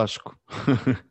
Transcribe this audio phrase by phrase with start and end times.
[0.00, 0.34] Lasco.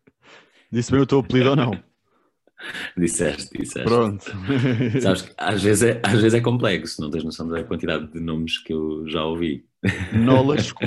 [0.71, 1.71] Disse bem o teu apelido ou não?
[2.97, 3.88] Disseste, disseste.
[3.88, 4.25] Pronto.
[5.02, 8.20] Sabes que às vezes, é, às vezes é complexo, não tens noção da quantidade de
[8.20, 9.65] nomes que eu já ouvi.
[10.14, 10.83] Nolasco.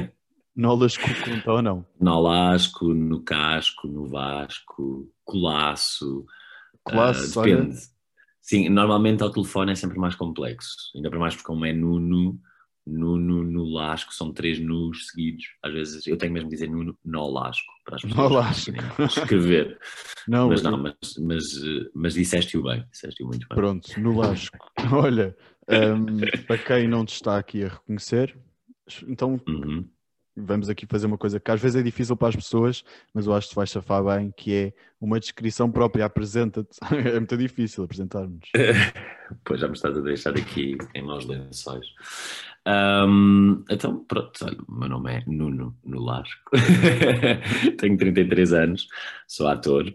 [0.55, 1.87] Nolasco conta ou não?
[1.99, 6.27] Nolasco, no Casco, no Vasco, Colasso.
[6.85, 7.71] Colasso, uh, depende.
[7.71, 7.81] Olha...
[8.43, 10.77] Sim, normalmente ao telefone é sempre mais complexo.
[10.95, 12.39] Ainda para mais porque como é Nuno,
[12.87, 15.45] Nuno no Lasco, são três nus seguidos.
[15.63, 18.71] Às vezes eu tenho mesmo de dizer Nuno no Lasco para as pessoas no Lasco.
[19.05, 19.79] escrever.
[20.29, 21.45] Não, mas não, mas, mas,
[21.93, 23.57] mas disseste-o bem, disseste-o muito bem.
[23.57, 24.57] Pronto, no Lasco.
[24.93, 25.37] Olha,
[25.69, 28.39] um, para quem não te está aqui a reconhecer,
[29.09, 29.85] então uhum
[30.37, 33.35] vamos aqui fazer uma coisa que às vezes é difícil para as pessoas, mas eu
[33.35, 36.79] acho que tu vais chafar bem, que é uma descrição própria, apresenta-te.
[37.13, 38.49] É muito difícil apresentarmos.
[39.45, 41.87] pois já me estás a deixar aqui em maus lençóis.
[42.67, 46.51] Um, então, pronto, olha, o meu nome é Nuno Nulasco,
[47.77, 48.87] tenho 33 anos,
[49.27, 49.93] sou ator,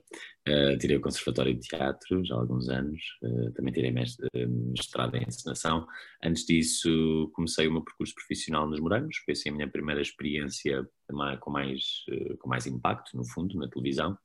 [0.48, 5.16] Uh, tirei o Conservatório de Teatro já há alguns anos, uh, também tirei eh, mestrado
[5.16, 5.86] em encenação.
[6.24, 10.88] Antes disso, comecei o meu percurso profissional nos Morangos, foi assim a minha primeira experiência
[11.42, 12.06] com mais,
[12.40, 14.18] com mais impacto, no fundo, na televisão.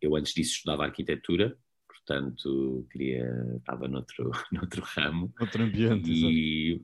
[0.00, 1.56] eu antes disso estudava arquitetura,
[2.06, 5.32] portanto queria, estava noutro, noutro ramo.
[5.40, 6.82] Outro ambiente, e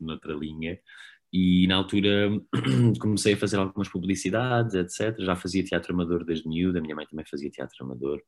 [0.00, 0.78] noutra linha
[1.32, 2.30] e na altura
[3.00, 5.20] comecei a fazer algumas publicidades, etc.
[5.20, 8.22] Já fazia teatro amador desde miúdo, a minha mãe também fazia teatro amador,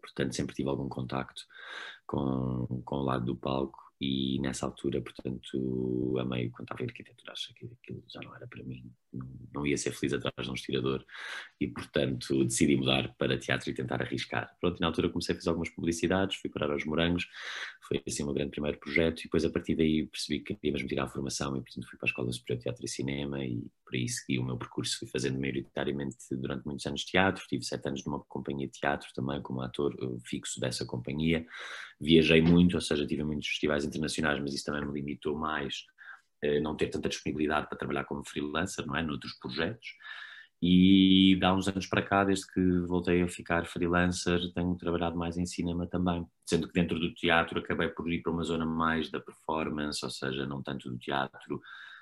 [0.00, 1.42] portanto sempre tive algum contacto
[2.06, 7.32] com, com o lado do palco e nessa altura, portanto, amei quando estava em arquitetura,
[7.32, 8.90] achei que aquilo já não era para mim,
[9.52, 11.04] não, ia ser feliz atrás de um estirador
[11.60, 14.56] e, portanto, decidi mudar para teatro e tentar arriscar.
[14.60, 17.26] Pronto, e na altura comecei a fazer algumas publicidades, fui parar aos Morangos,
[17.86, 20.72] foi assim o meu grande primeiro projeto e depois a partir daí percebi que queria
[20.72, 23.44] mesmo tirar a formação e, portanto, fui para a Escola Superior de Teatro e Cinema
[23.44, 27.64] e por aí segui o meu percurso, fui fazendo maioritariamente durante muitos anos teatro, tive
[27.64, 31.44] sete anos numa companhia de teatro também como ator eh, fixo dessa companhia,
[32.00, 35.84] viajei muito, ou seja, tive muitos festivais internacionais, mas isso também me limitou mais
[36.62, 39.88] não ter tanta disponibilidade para trabalhar como freelancer, não é, noutros projetos.
[40.62, 45.38] E há uns anos para cá, desde que voltei a ficar freelancer, tenho trabalhado mais
[45.38, 46.26] em cinema também.
[46.44, 50.10] Sendo que dentro do teatro acabei por ir para uma zona mais da performance, ou
[50.10, 51.60] seja, não tanto do teatro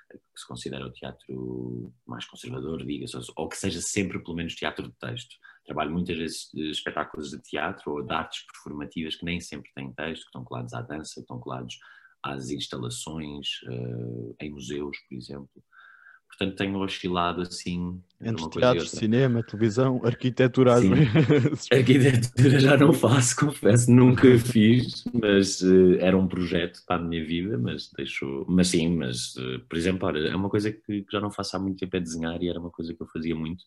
[0.09, 4.87] que se considera o teatro mais conservador, diga-se, ou que seja sempre pelo menos teatro
[4.89, 5.35] de texto.
[5.65, 10.23] Trabalho muitas vezes espetáculos de teatro ou de artes performativas que nem sempre têm texto,
[10.23, 11.79] que estão colados à dança, que estão colados
[12.23, 15.63] às instalações, uh, em museus, por exemplo.
[16.29, 18.01] Portanto, tenho oscilado assim.
[18.21, 20.75] Entre teatro, cinema, televisão, arquitetura.
[21.71, 27.25] arquitetura já não faço, confesso, nunca fiz, mas uh, era um projeto para a minha
[27.25, 28.45] vida, mas deixou.
[28.47, 31.57] Mas sim, mas, uh, por exemplo, olha, é uma coisa que, que, já não faço
[31.57, 33.63] há muito tempo é desenhar e era uma coisa que eu fazia muito,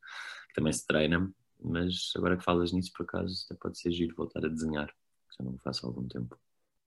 [0.48, 1.30] que também se treina,
[1.62, 5.36] mas agora que falas nisso, por acaso, até pode ser giro voltar a desenhar, que
[5.38, 6.38] já não faço há algum tempo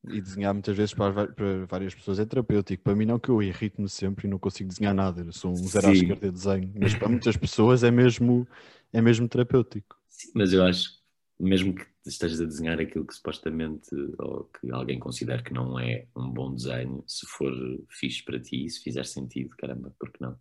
[0.10, 2.84] e desenhar muitas vezes para, para, várias pessoas é terapêutico.
[2.84, 5.22] Para mim não, que eu irrito-me sempre e não consigo desenhar nada.
[5.22, 6.74] Eu sou um zero à esquerda de desenho.
[6.80, 8.48] Mas para muitas pessoas é mesmo,
[8.94, 9.98] é mesmo terapêutico.
[10.10, 10.92] Sim, mas eu acho,
[11.40, 13.90] mesmo que estejas a desenhar aquilo que supostamente,
[14.20, 17.52] ou que alguém considere que não é um bom desenho, se for
[17.90, 20.32] fixe para ti, se fizer sentido, caramba, porque não?
[20.32, 20.38] O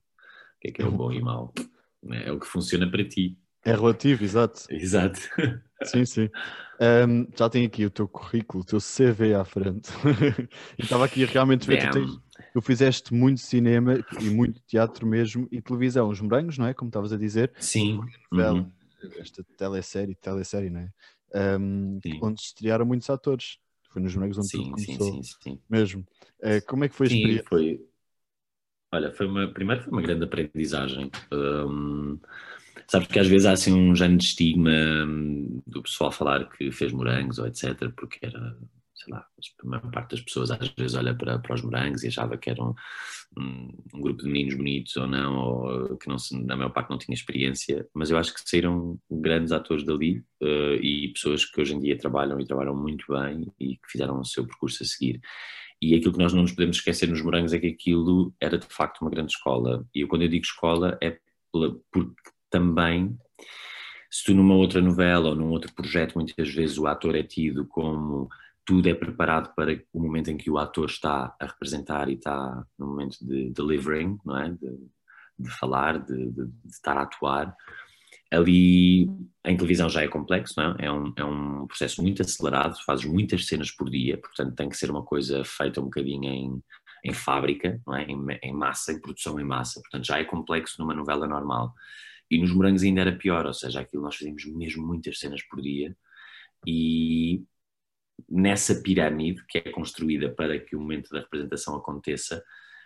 [0.60, 1.52] que é que é o bom e mau?
[2.10, 3.38] É o que funciona para ti.
[3.64, 4.66] É relativo, exato.
[4.70, 5.20] Exato.
[5.84, 6.30] Sim, sim.
[6.80, 9.90] Um, já tenho aqui o teu currículo, o teu CV à frente.
[10.78, 12.20] estava aqui realmente ver, tu, tens,
[12.52, 16.74] tu, fizeste muito cinema e muito teatro mesmo e televisão, os morangos, não é?
[16.74, 17.52] Como estavas a dizer.
[17.58, 18.00] Sim.
[18.32, 18.70] Uhum.
[19.18, 21.58] Esta telesérie, telesérie, não é?
[21.58, 23.58] Um, onde se estrearam muitos atores.
[23.90, 25.12] Foi nos morangos onde sim, tudo começou.
[25.12, 25.60] Sim, sim, sim.
[25.70, 26.04] Mesmo.
[26.40, 27.48] Uh, como é que foi a sim, experiência?
[27.48, 27.80] Foi...
[28.92, 31.10] Olha, foi uma, primeiro foi uma grande aprendizagem.
[31.32, 32.18] Um,
[32.88, 36.70] Sabes que às vezes há assim um género de estigma hum, do pessoal falar que
[36.70, 38.56] fez morangos ou etc, porque era,
[38.94, 39.26] sei lá,
[39.62, 42.50] a maior parte das pessoas às vezes olha para, para os morangos e achava que
[42.50, 42.74] eram
[43.36, 46.98] um, um, grupo de meninos bonitos ou não, ou que não, na maior parte não
[46.98, 51.74] tinha experiência, mas eu acho que saíram grandes atores dali uh, e pessoas que hoje
[51.74, 55.20] em dia trabalham e trabalham muito bem e que fizeram o seu percurso a seguir.
[55.82, 58.66] E aquilo que nós não nos podemos esquecer nos morangos é que aquilo era de
[58.66, 59.86] facto uma grande escola.
[59.94, 61.18] E eu, quando eu digo escola, é
[61.52, 63.18] porque também,
[64.08, 67.66] se tu numa outra novela ou num outro projeto, muitas vezes o ator é tido
[67.66, 68.28] como
[68.64, 72.64] tudo é preparado para o momento em que o ator está a representar e está
[72.78, 74.50] no momento de delivering, não é?
[74.50, 74.88] De,
[75.36, 77.56] de falar, de, de, de, estar a atuar.
[78.30, 79.10] Ali
[79.44, 80.86] em televisão já é complexo, não é?
[80.86, 84.76] É um, é um processo muito acelerado, fazes muitas cenas por dia, portanto tem que
[84.76, 86.62] ser uma coisa feita um bocadinho em,
[87.04, 88.04] em fábrica, não é?
[88.04, 91.74] em, em massa, em produção em massa, portanto já é complexo numa novela normal.
[92.30, 95.60] E nos morangos ainda era pior, ou seja, aquilo nós fazíamos mesmo muitas cenas por
[95.60, 95.96] dia
[96.66, 97.44] e
[98.28, 102.42] nessa pirâmide que é construída para que o momento da representação aconteça,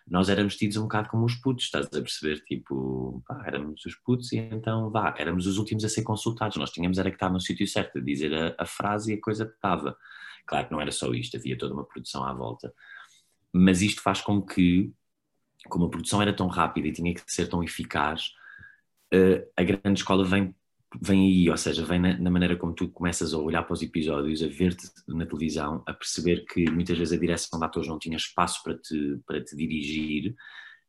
[0.06, 2.42] nós éramos tidos um bocado como os putos, estás a perceber?
[2.44, 6.56] Tipo, pá, éramos os putos e então vá, éramos os últimos a ser consultados.
[6.56, 9.20] Nós tínhamos era que estar no sítio certo, a dizer a, a frase e a
[9.20, 9.96] coisa estava.
[10.46, 12.72] Claro que não era só isto, havia toda uma produção à volta.
[13.52, 14.90] Mas isto faz com que,
[15.68, 18.32] como a produção era tão rápida e tinha que ser tão eficaz,
[19.14, 20.54] uh, a grande escola vem
[21.02, 23.82] vem aí, ou seja, vem na, na, maneira como tu começas a olhar para os
[23.82, 27.98] episódios, a ver-te na televisão, a perceber que muitas vezes a direção de atores não
[27.98, 30.34] tinha espaço para te, para te dirigir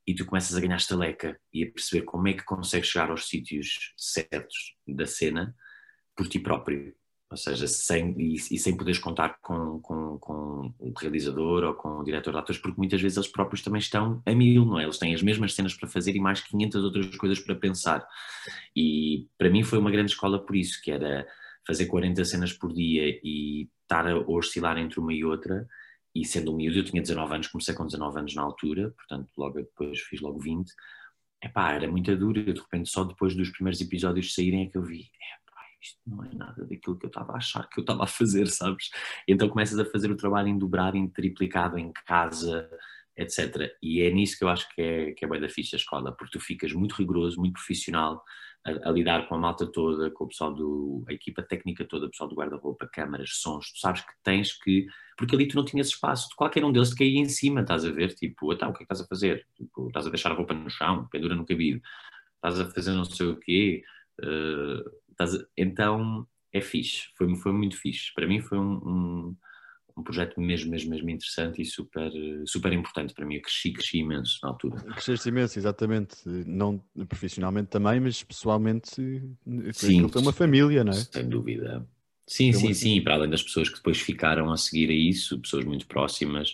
[0.08, 3.28] e tu começas a ganhar estaleca e a perceber como é que consegues chegar aos
[3.28, 5.54] sítios certos da cena
[6.16, 6.96] por ti próprio
[7.32, 12.00] ou seja, sem, e, e, sem poderes contar com, com, com, o realizador ou com
[12.00, 14.84] o diretor de atores, porque muitas vezes eles próprios também estão a mil, não é?
[14.84, 18.08] Eles têm as mesmas cenas para fazer e mais 500 outras coisas para pensar.
[18.76, 21.28] E para mim foi uma grande escola por isso, que era
[21.68, 25.68] fazer 40 cenas por dia e estar a oscilar entre uma e outra,
[26.16, 29.30] e sendo um miúdo, eu tinha 19 anos, comecei com 19 anos na altura, portanto
[29.38, 30.72] logo depois fiz logo 20,
[31.44, 34.84] epá, era muito duro, de repente só depois dos primeiros episódios saírem é que eu
[34.84, 35.10] vi,
[35.82, 38.48] isto não é nada daquilo que eu estava a achar que eu estava a fazer,
[38.48, 38.90] sabes?
[39.28, 42.70] Então começas a fazer o trabalho em dobrado, em triplicado, em casa,
[43.16, 43.72] etc.
[43.82, 46.12] E é nisso que eu acho que é, que é bem da ficha a escola,
[46.12, 48.24] porque tu ficas muito rigoroso, muito profissional,
[48.66, 52.08] a, a, lidar com a malta toda, com o pessoal do, a equipa técnica toda,
[52.08, 54.88] o pessoal do guarda-roupa, câmaras, sons, tu sabes que tens que,
[55.18, 57.92] porque ali tu não tinhas espaço, qualquer um deles te caía em cima, estás a
[57.92, 59.46] ver, tipo, então o que é que estás a fazer?
[59.56, 61.82] Tipo, estás a deixar a roupa no chão, pendura no cabide,
[62.36, 63.84] estás a fazer não sei o quê,
[64.22, 64.99] uh,
[65.58, 68.14] então é fixe, foi, foi muito fixe.
[68.14, 69.36] Para mim foi um, um,
[69.98, 72.12] um, projeto mesmo, mesmo, mesmo interessante e super,
[72.46, 73.36] super importante para mim.
[73.36, 74.78] Eu cresci, cresci imenso na altura.
[74.94, 76.18] Cresceste imenso, exatamente.
[76.26, 78.90] Não profissionalmente também, mas pessoalmente
[79.74, 80.96] sim, foi uma família, não é?
[80.96, 81.88] Sem dúvida.
[82.26, 83.02] Sim, sim, sim.
[83.02, 86.52] Para além das pessoas que depois ficaram a seguir a isso, pessoas muito próximas,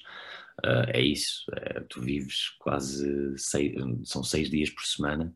[0.65, 1.45] uh, é isso.
[1.53, 3.73] É, tu vives quase seis,
[4.03, 5.33] são seis dias por semana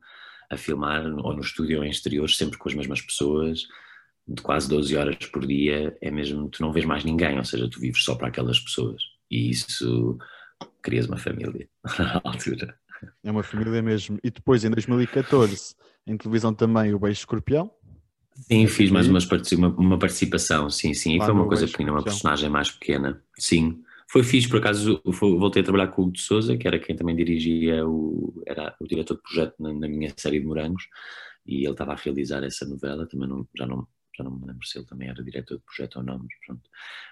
[0.49, 3.67] a filmar ou no estúdio ou em exteriores, sempre com as mesmas pessoas,
[4.27, 7.69] de quase 12 horas por dia, é mesmo, tu não vês mais ninguém, ou seja,
[7.69, 9.01] tu vives só para aquelas pessoas.
[9.29, 10.17] E isso
[10.81, 11.67] crias uma família
[11.97, 12.75] na altura.
[13.23, 14.19] É uma família mesmo.
[14.23, 15.75] E depois, em 2014,
[16.05, 17.71] em televisão também, o Beijo Escorpião.
[18.33, 19.19] Sim, fiz mais uma,
[19.69, 21.17] uma participação, sim, sim.
[21.17, 23.21] E foi uma coisa pequena, uma personagem mais pequena.
[23.37, 26.79] Sim, foi fixe, por acaso voltei a trabalhar com o Hugo de Souza, que era
[26.79, 30.87] quem também dirigia, o, era o diretor de projeto na, na minha série de Morangos,
[31.45, 34.65] e ele estava a realizar essa novela, também não, já, não, já não me lembro
[34.65, 36.69] se ele também era diretor de projeto ou não, mas pronto.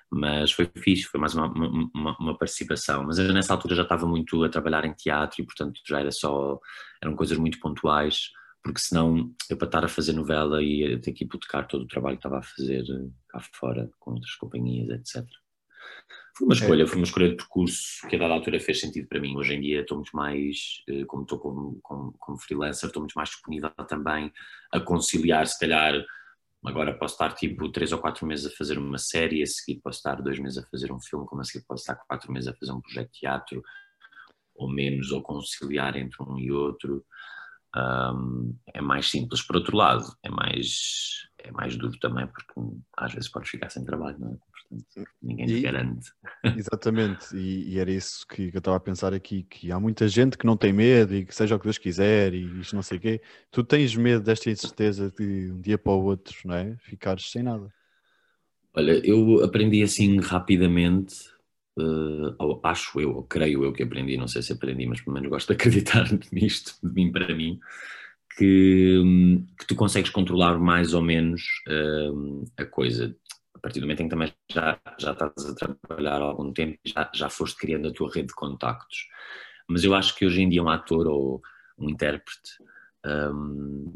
[0.09, 4.07] Mas foi fixe, foi mais uma, uma, uma participação, mas eu nessa altura já estava
[4.07, 6.59] muito a trabalhar em teatro e portanto já era só,
[7.01, 8.31] eram coisas muito pontuais,
[8.63, 12.17] porque senão eu para estar a fazer novela ia ter que hipotecar todo o trabalho
[12.17, 12.83] que estava a fazer
[13.29, 15.27] cá fora com outras companhias, etc.
[16.37, 16.85] Foi uma escolha, é.
[16.85, 19.35] foi uma escolha de percurso que a dada altura fez sentido para mim.
[19.35, 23.15] Hoje em dia estou muito mais, eh, como estou como, como, como freelancer, estou muito
[23.15, 24.31] mais disponível também
[24.71, 25.95] a conciliar, se calhar,
[26.63, 29.97] agora posso estar tipo três ou quatro meses a fazer uma série, a seguir posso
[29.97, 32.53] estar dois meses a fazer um filme, como a seguir posso estar quatro meses a
[32.53, 33.63] fazer um projeto de teatro,
[34.55, 37.03] ou menos, ou conciliar entre um e outro.
[37.75, 39.41] Um, é mais simples.
[39.41, 42.53] Por outro lado, é mais, é mais duro também, porque
[42.95, 44.46] às vezes podes ficar sem trabalho, não é?
[44.69, 46.11] Portanto ninguém te garante.
[46.55, 50.07] Exatamente, e, e, era isso que, que eu estava a pensar aqui, que há muita
[50.07, 52.83] gente que não tem medo e que seja o que Deus quiser e isto não
[52.83, 53.21] sei o quê.
[53.51, 56.75] Tu tens medo desta incerteza de um dia para o outro, não é?
[56.79, 57.73] Ficares sem nada.
[58.73, 61.15] Olha, eu aprendi assim rapidamente,
[61.79, 65.29] uh, acho eu, ou creio eu que aprendi, não sei se aprendi, mas pelo menos
[65.29, 67.59] gosto de acreditar nisto, de mim para mim,
[68.37, 69.01] que,
[69.57, 73.15] que tu consegues controlar mais ou menos uh, a coisa
[73.57, 76.77] a partir do momento em que também já, já estás a trabalhar há algum tempo,
[76.85, 79.07] já, já foste criando a tua rede de contactos.
[79.67, 81.41] Mas eu acho que hoje em dia um ator ou
[81.77, 82.63] um intérprete
[83.05, 83.93] um,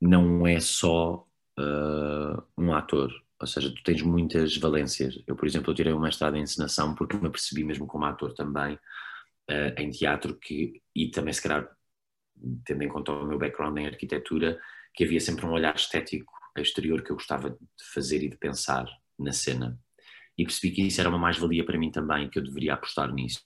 [0.00, 1.26] não é só
[1.58, 5.22] uh, um ator, ou seja, tu tens muitas valências.
[5.26, 8.74] Eu, por exemplo, tirei uma mestrado em encenação porque me percebi mesmo como ator também
[8.74, 11.68] uh, em teatro que, e também se calhar
[12.64, 14.60] tendo em conta o meu background em arquitetura,
[14.94, 17.58] que havia sempre um olhar estético exterior que eu gostava de
[17.92, 18.86] fazer e de pensar
[19.18, 19.78] na cena.
[20.36, 23.40] E percebi que isso era uma mais-valia para mim também, que eu deveria apostar nisso.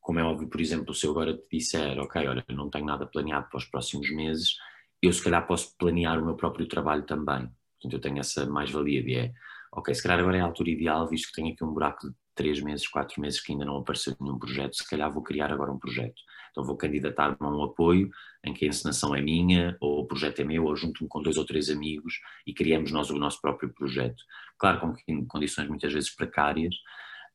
[0.00, 3.06] Como é óbvio, por exemplo, se eu agora te disser, ok, olha, não tenho nada
[3.06, 4.56] planeado para os próximos meses,
[5.02, 7.48] eu se calhar posso planear o meu próprio trabalho também.
[7.80, 9.32] Portanto, eu tenho essa mais-valia de é,
[9.72, 12.14] ok, se calhar agora é a altura ideal, visto que tenho aqui um buraco de
[12.40, 15.70] três meses, quatro meses que ainda não apareceu nenhum projeto, se calhar vou criar agora
[15.70, 16.22] um projeto.
[16.50, 18.08] Então vou candidatar-me a um apoio
[18.42, 21.36] em que a encenação é minha, ou o projeto é meu, ou junto-me com dois
[21.36, 22.14] ou três amigos
[22.46, 24.24] e criamos nós o nosso próprio projeto.
[24.58, 26.74] Claro, com condições muitas vezes precárias,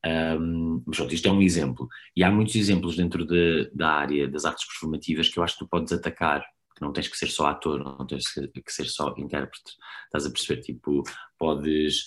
[0.04, 1.88] um, mas pronto, isto é um exemplo.
[2.16, 5.64] E há muitos exemplos dentro de, da área das artes performativas que eu acho que
[5.64, 6.44] tu podes atacar,
[6.74, 9.72] que não tens que ser só ator, não tens que ser só intérprete.
[10.06, 10.62] Estás a perceber?
[10.62, 11.04] Tipo,
[11.38, 12.04] podes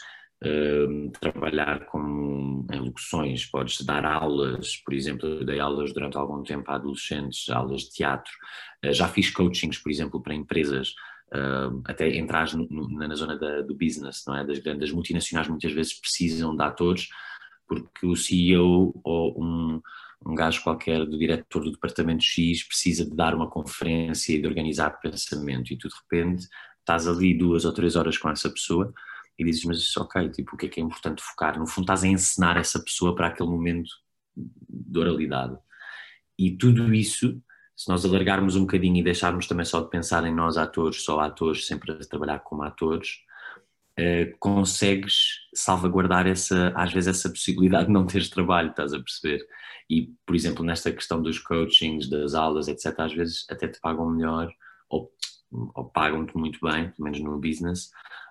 [1.20, 6.72] trabalhar com, em locuções, podes dar aulas, por exemplo, eu dei aulas durante algum tempo
[6.72, 8.32] a adolescentes, aulas de teatro.
[8.86, 10.94] Uh, já fiz coachings, por exemplo, para empresas.
[11.32, 14.44] Uh, até entrar na zona da, do business, não é?
[14.44, 17.08] Das grandes multinacionais muitas vezes precisam de atores
[17.70, 19.80] porque o CEO ou um,
[20.26, 24.48] um gajo qualquer do diretor do departamento X precisa de dar uma conferência e de
[24.48, 26.48] organizar pensamento e tu de repente
[26.80, 28.92] estás ali duas ou três horas com essa pessoa
[29.40, 31.58] e dizes, mas ok, tipo, o que é que é importante focar?
[31.58, 33.90] No fundo estás a ensinar essa pessoa para aquele momento
[34.36, 35.58] de oralidade.
[36.38, 37.42] E tudo isso,
[37.76, 41.22] se nós alargarmos um bocadinho e deixarmos também só de pensar em nós atores, só
[41.22, 43.20] atores, sempre a trabalhar como atores,
[43.98, 49.46] eh, consegues salvaguardar essa, às vezes essa possibilidade de não teres trabalho, estás a perceber?
[49.90, 54.10] E, por exemplo, nesta questão dos coachings, das aulas, etc., às vezes até te pagam
[54.10, 54.52] melhor
[54.90, 55.12] ou,
[55.52, 57.90] ou pagam-te muito bem, pelo menos no business,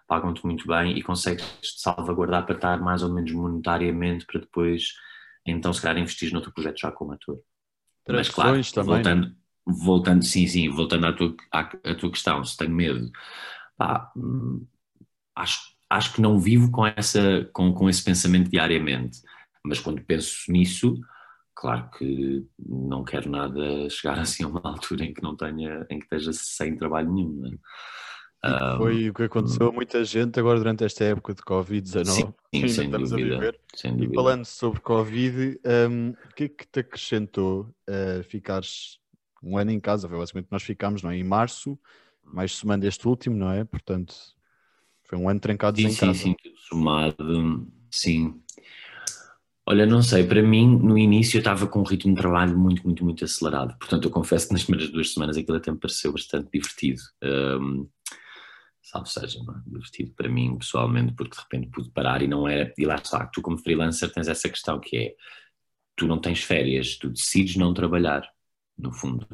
[0.08, 1.44] pagam-te muito bem e consegues
[1.76, 4.94] salvaguardar para estar mais ou menos monetariamente para depois,
[5.46, 7.38] então, se calhar, investir no teu projeto já como ator.
[8.08, 8.94] Mas, claro, também.
[8.94, 9.36] voltando,
[9.66, 13.10] voltando, sim, sim, voltando à tua, à, à tua questão, se tenho medo,
[13.76, 14.66] pá, hum,
[15.36, 15.60] acho,
[15.90, 19.20] acho que não vivo com, essa, com, com esse pensamento diariamente,
[19.64, 20.98] mas quando penso nisso,
[21.54, 23.60] claro que não quero nada
[23.90, 27.58] chegar assim a uma altura em que não tenha, em que esteja sem trabalho nenhum.
[28.44, 28.76] Né?
[28.76, 32.68] foi o que aconteceu a muita gente agora durante esta época de Covid-19 sim, sim,
[32.68, 33.60] sem estamos dúvida, a viver.
[34.00, 39.00] E falando sobre Covid, um, o que é que te acrescentou uh, ficares
[39.42, 40.08] um ano em casa?
[40.08, 41.16] Foi basicamente nós ficámos não é?
[41.16, 41.76] em março,
[42.22, 43.64] mais semana este último, não é?
[43.64, 44.14] Portanto,
[45.02, 46.14] foi um ano trancado em sim, casa.
[46.14, 48.40] Sim, sim, somado, sim.
[49.66, 52.82] Olha, não sei, para mim, no início eu estava com um ritmo de trabalho muito,
[52.84, 53.76] muito, muito acelerado.
[53.78, 57.02] Portanto, eu confesso que nas primeiras duas semanas aquilo até me pareceu bastante divertido.
[57.22, 57.86] Um,
[58.90, 59.70] salvo seja, é?
[59.70, 62.72] divertido para mim pessoalmente, porque de repente pude parar e não era.
[62.76, 65.14] E lá está, tu como freelancer tens essa questão que é:
[65.96, 68.28] tu não tens férias, tu decides não trabalhar,
[68.76, 69.26] no fundo.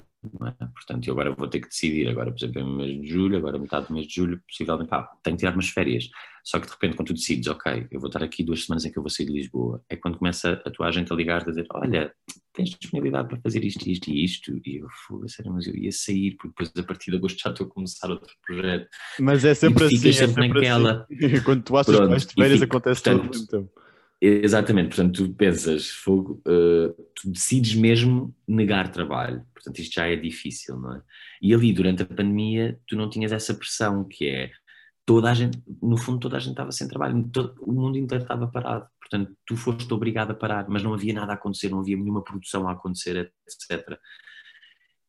[0.47, 0.66] É?
[0.66, 3.59] Portanto, eu agora vou ter que decidir, agora, por exemplo, no mês de julho, agora
[3.59, 6.09] metade do mês de julho, possivelmente, pá, tenho que tirar umas férias.
[6.45, 8.93] Só que de repente, quando tu decides, ok, eu vou estar aqui duas semanas em
[8.93, 11.52] que eu vou sair de Lisboa, é quando começa a tua agente a ligar-te a
[11.52, 12.12] dizer: Olha,
[12.52, 14.61] tens disponibilidade para fazer isto, isto e isto?
[14.64, 17.50] E eu, fui, sério, mas eu ia sair, porque depois a partir de agosto já
[17.50, 18.88] estou a começar outro projeto.
[19.21, 21.07] Mas é sempre assim, é sempre naquela.
[21.11, 21.40] Assim.
[21.45, 23.45] quando tu achas Pronto, que vais de férias, acontece portanto, tudo.
[23.45, 23.83] Então.
[24.26, 30.16] Exatamente, portanto, tu pensas, fogo, uh, tu decides mesmo negar trabalho, portanto, isto já é
[30.16, 31.02] difícil, não é?
[31.43, 34.50] E ali, durante a pandemia, tu não tinhas essa pressão que é
[35.04, 38.25] toda a gente, no fundo, toda a gente estava sem trabalho, todo, o mundo inteiro
[38.25, 41.81] estava parado, portanto, tu foste obrigado a parar, mas não havia nada a acontecer, não
[41.81, 43.99] havia nenhuma produção a acontecer, etc.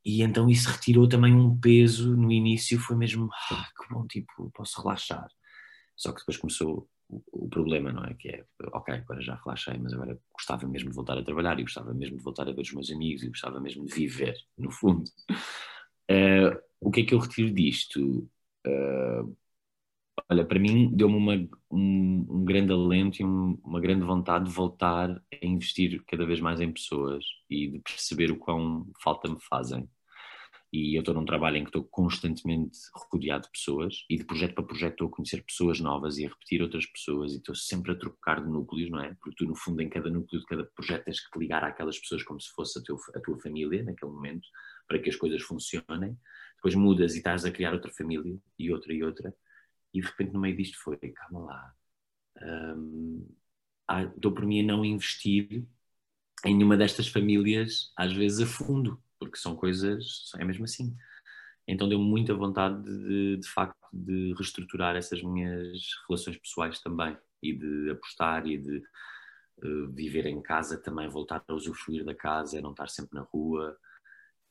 [0.03, 4.51] E então isso retirou também um peso no início, foi mesmo, ah, que bom, tipo,
[4.53, 5.29] posso relaxar.
[5.95, 8.13] Só que depois começou o, problema, não é?
[8.13, 11.63] Que é, ok, agora já relaxei, mas agora gostava mesmo de voltar a trabalhar e
[11.63, 14.71] gostava mesmo de voltar a ver os meus amigos e gostava mesmo de viver, no
[14.71, 15.03] fundo.
[16.09, 18.29] Uh, o que é que eu retiro disto?
[18.67, 19.35] Uh,
[20.29, 25.09] olha, para mim deu-me um, um, grande alento e um, uma grande vontade de voltar
[25.11, 29.89] a investir cada vez mais em pessoas e de perceber o quão falta me fazem
[30.75, 32.77] e eu estou num trabalho em que estou constantemente
[33.09, 36.29] rodeado de pessoas e de projeto para projeto estou a conhecer pessoas novas e a
[36.29, 39.13] repetir outras pessoas e estou sempre a trocar de núcleos, não é?
[39.13, 41.97] Porque tu, no fundo, em cada núcleo de cada projeto tens que te ligar àquelas
[41.97, 44.45] pessoas como se fosse a, teu, a tua família naquele momento
[44.85, 46.19] para que as coisas funcionem.
[46.57, 49.33] Depois mudas e estás a criar outra família e outra e outra
[49.93, 51.73] e de repente no meio disto foi, calma lá,
[52.75, 53.25] hum,
[54.17, 55.65] dou por mim a não investir
[56.45, 60.95] em nenhuma destas famílias, às vezes a fundo porque são coisas, é mesmo assim.
[61.67, 67.53] Então deu-me muita vontade de, de facto, de reestruturar essas minhas relações pessoais também e
[67.53, 68.77] de apostar e de
[69.63, 73.77] uh, viver em casa também, voltar a usufruir da casa, não estar sempre na rua.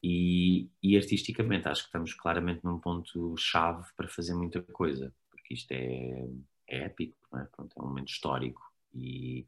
[0.02, 5.54] E, e artisticamente acho que estamos claramente num ponto chave para fazer muita coisa, porque
[5.54, 6.28] isto é,
[6.68, 7.44] é épico, é?
[7.47, 8.61] Pronto, é um momento histórico
[8.92, 9.47] e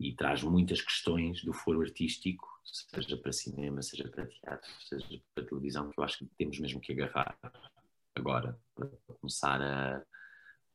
[0.00, 5.44] e traz muitas questões do foro artístico, seja para cinema, seja para teatro, seja para
[5.44, 7.38] televisão, que eu acho que temos mesmo que agarrar
[8.14, 8.88] agora, para
[9.20, 10.02] começar a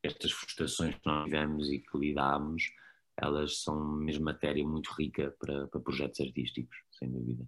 [0.03, 2.71] estas frustrações que nós tivemos e que lidámos,
[3.17, 7.47] elas são mesmo matéria muito rica para, para projetos artísticos, sem dúvida.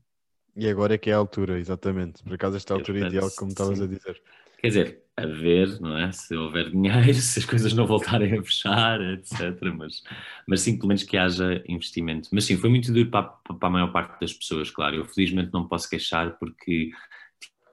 [0.55, 2.23] E agora é que é a altura, exatamente.
[2.23, 4.19] Por acaso esta altura ideal, como estavas a dizer.
[4.59, 6.11] Quer dizer, a ver, não é?
[6.11, 9.59] Se houver dinheiro, se as coisas não voltarem a fechar, etc.
[9.75, 10.03] Mas,
[10.47, 12.29] mas sim, pelo menos que haja investimento.
[12.31, 14.95] Mas sim, foi muito duro para, para a maior parte das pessoas, claro.
[14.95, 16.91] Eu felizmente não posso queixar porque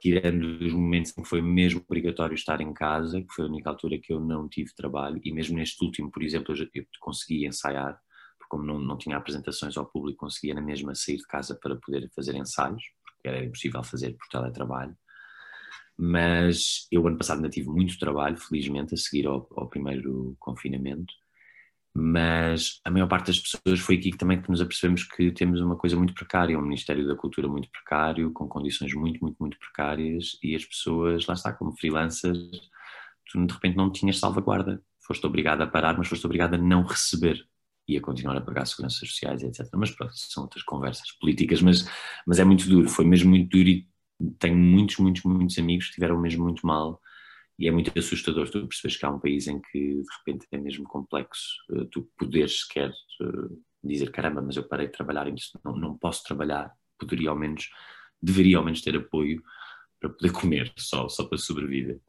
[0.05, 3.71] tirando os momentos em que foi mesmo obrigatório estar em casa, que foi a única
[3.71, 7.47] altura que eu não tive trabalho, e mesmo neste último, por exemplo, eu, eu consegui
[7.47, 7.99] ensaiar,
[8.38, 11.76] porque como não, não tinha apresentações ao público, conseguia na mesma sair de casa para
[11.76, 14.95] poder fazer ensaios, porque era impossível fazer por teletrabalho.
[15.96, 21.12] Mas eu, ano passado, ainda tive muito trabalho, felizmente, a seguir ao, ao primeiro confinamento.
[21.96, 25.76] Mas a maior parte das pessoas foi aqui também que nos apercebemos que temos uma
[25.76, 30.36] coisa muito precária, um Ministério da Cultura muito precário, com condições muito, muito, muito precárias
[30.42, 32.38] e as pessoas, lá está, como freelancers,
[33.30, 36.82] tu de repente não tinhas salvaguarda, foste obrigado a parar, mas foste obrigado a não
[36.82, 37.46] receber.
[37.86, 39.68] E a continuar a pagar seguranças sociais, etc.
[39.74, 41.86] Mas pronto, são outras conversas políticas, mas,
[42.26, 43.86] mas é muito duro, foi mesmo muito duro e
[44.38, 47.00] tenho muitos, muitos, muitos amigos que tiveram mesmo muito mal
[47.59, 50.59] e é muito assustador tu percebes que há um país em que de repente é
[50.59, 55.35] mesmo complexo uh, tu poderes sequer uh, dizer caramba, mas eu parei de trabalhar e
[55.64, 57.68] não, não posso trabalhar, poderia ao menos,
[58.21, 59.42] deveria ao menos ter apoio
[60.00, 62.00] para poder comer, só, só para sobreviver.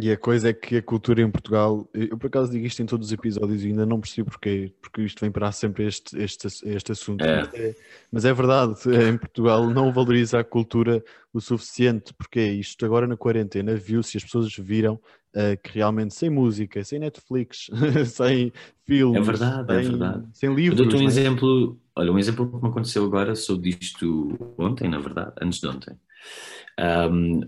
[0.00, 2.86] E a coisa é que a cultura em Portugal, eu por acaso digo isto em
[2.86, 6.46] todos os episódios e ainda não percebi porquê, porque isto vem para sempre este, este,
[6.46, 7.24] este assunto.
[7.24, 7.40] É.
[7.42, 7.74] Mas, é,
[8.12, 8.74] mas, é, verdade,
[9.10, 11.02] em Portugal não valoriza a cultura
[11.32, 14.94] o suficiente, porque isto agora na quarentena viu-se, as pessoas viram
[15.34, 17.68] uh, que realmente sem música, sem Netflix,
[18.06, 18.52] sem
[18.86, 20.28] filmes, é verdade, sem, é verdade.
[20.32, 20.78] sem livros.
[20.78, 21.10] Eu dou-te um é?
[21.10, 25.66] exemplo, olha, um exemplo que me aconteceu agora sobre disto ontem, na verdade, antes de
[25.66, 25.96] ontem.
[26.78, 27.40] Um,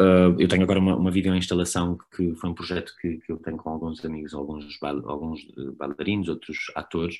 [0.00, 3.58] Uh, eu tenho agora uma, uma videoinstalação que foi um projeto que, que eu tenho
[3.58, 7.16] com alguns amigos, alguns, alguns eh, bailarinos, outros atores,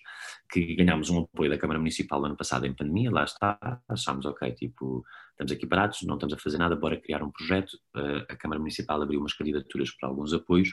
[0.51, 4.53] que ganhámos um apoio da Câmara Municipal ano passado em pandemia, lá está, achámos, ok,
[4.53, 7.75] tipo, estamos aqui parados, não estamos a fazer nada, bora criar um projeto.
[7.95, 10.71] Uh, a Câmara Municipal abriu umas candidaturas para alguns apoios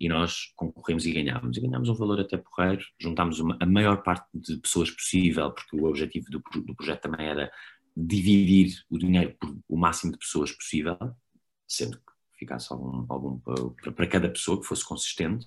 [0.00, 1.54] e nós concorremos e ganhámos.
[1.54, 5.78] E ganhámos um valor até porreiro, juntámos uma, a maior parte de pessoas possível, porque
[5.78, 7.52] o objetivo do, do projeto também era
[7.94, 10.98] dividir o dinheiro por o máximo de pessoas possível,
[11.66, 15.46] sendo que ficasse algum, algum para, para cada pessoa que fosse consistente,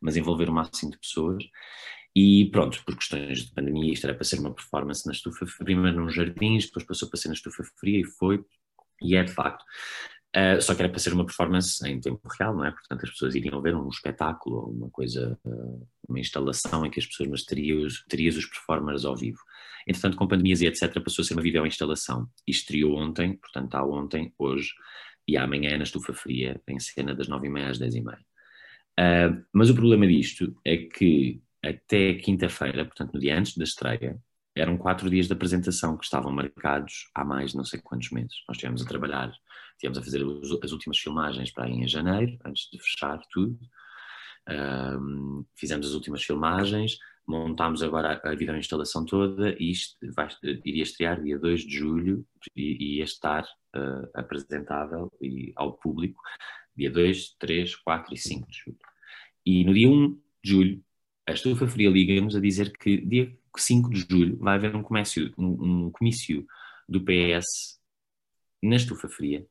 [0.00, 1.44] mas envolver o máximo de pessoas.
[2.14, 6.04] E pronto, por questões de pandemia, isto era para ser uma performance na estufa, primeiro
[6.04, 8.44] nos jardins, depois passou para ser na estufa fria e foi,
[9.00, 9.64] e é de facto.
[10.34, 12.70] Uh, só que era para ser uma performance em tempo real, não é?
[12.70, 17.06] Portanto, as pessoas iriam ver um espetáculo, uma coisa, uh, uma instalação em que as
[17.06, 19.38] pessoas, mas terias, terias os performers ao vivo.
[19.86, 22.26] Entretanto, com pandemias e etc., passou a ser uma videoinstalação.
[22.46, 24.70] E estreou ontem, portanto, há ontem, hoje,
[25.26, 28.18] e amanhã na estufa fria, em cena das 9h30 às 10h30.
[28.98, 34.20] Uh, mas o problema disto é que até quinta-feira, portanto no dia antes da estreia,
[34.54, 38.42] eram quatro dias de apresentação que estavam marcados há mais de não sei quantos meses.
[38.46, 39.32] Nós estivemos a trabalhar,
[39.72, 40.22] estivemos a fazer
[40.62, 43.58] as últimas filmagens para aí em janeiro, antes de fechar tudo.
[44.48, 50.82] Um, fizemos as últimas filmagens, montámos agora a, a instalação toda e isto vai, iria
[50.82, 56.20] estrear dia 2 de julho e ia estar uh, apresentável e, ao público
[56.76, 58.78] dia 2, 3, 4 e 5 de julho.
[59.44, 60.10] E no dia 1
[60.42, 60.84] de julho,
[61.26, 65.32] a Estufa Fria liga-nos a dizer que dia 5 de julho vai haver um comício,
[65.36, 66.46] um, um comício
[66.88, 67.80] do PS
[68.62, 69.46] na Estufa Fria,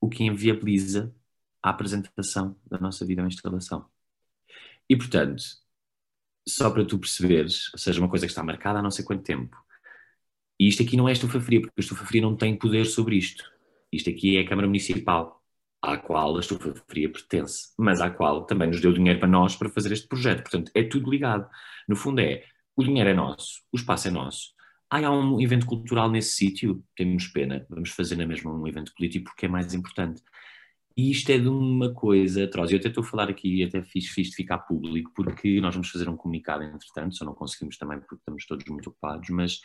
[0.00, 1.14] o que inviabiliza
[1.62, 3.86] a apresentação da nossa vida instalação.
[4.88, 5.42] E, portanto,
[6.48, 9.22] só para tu perceberes, ou seja, uma coisa que está marcada há não sei quanto
[9.22, 9.56] tempo,
[10.58, 13.16] e isto aqui não é estufa fria, porque a estufa fria não tem poder sobre
[13.16, 13.44] isto.
[13.92, 15.42] Isto aqui é a Câmara Municipal,
[15.80, 19.56] à qual a estufa fria pertence, mas à qual também nos deu dinheiro para nós
[19.56, 20.42] para fazer este projeto.
[20.42, 21.48] Portanto, é tudo ligado.
[21.88, 22.44] No fundo é,
[22.76, 24.52] o dinheiro é nosso, o espaço é nosso.
[24.90, 26.82] Ah, há um evento cultural nesse sítio?
[26.96, 30.22] Temos pena, vamos fazer na mesma um evento político porque é mais importante.
[30.96, 32.72] E isto é de uma coisa atroz.
[32.72, 35.90] Eu até estou a falar aqui, até fiz, fiz de ficar público, porque nós vamos
[35.90, 39.60] fazer um comunicado entretanto, só não conseguimos também porque estamos todos muito ocupados, mas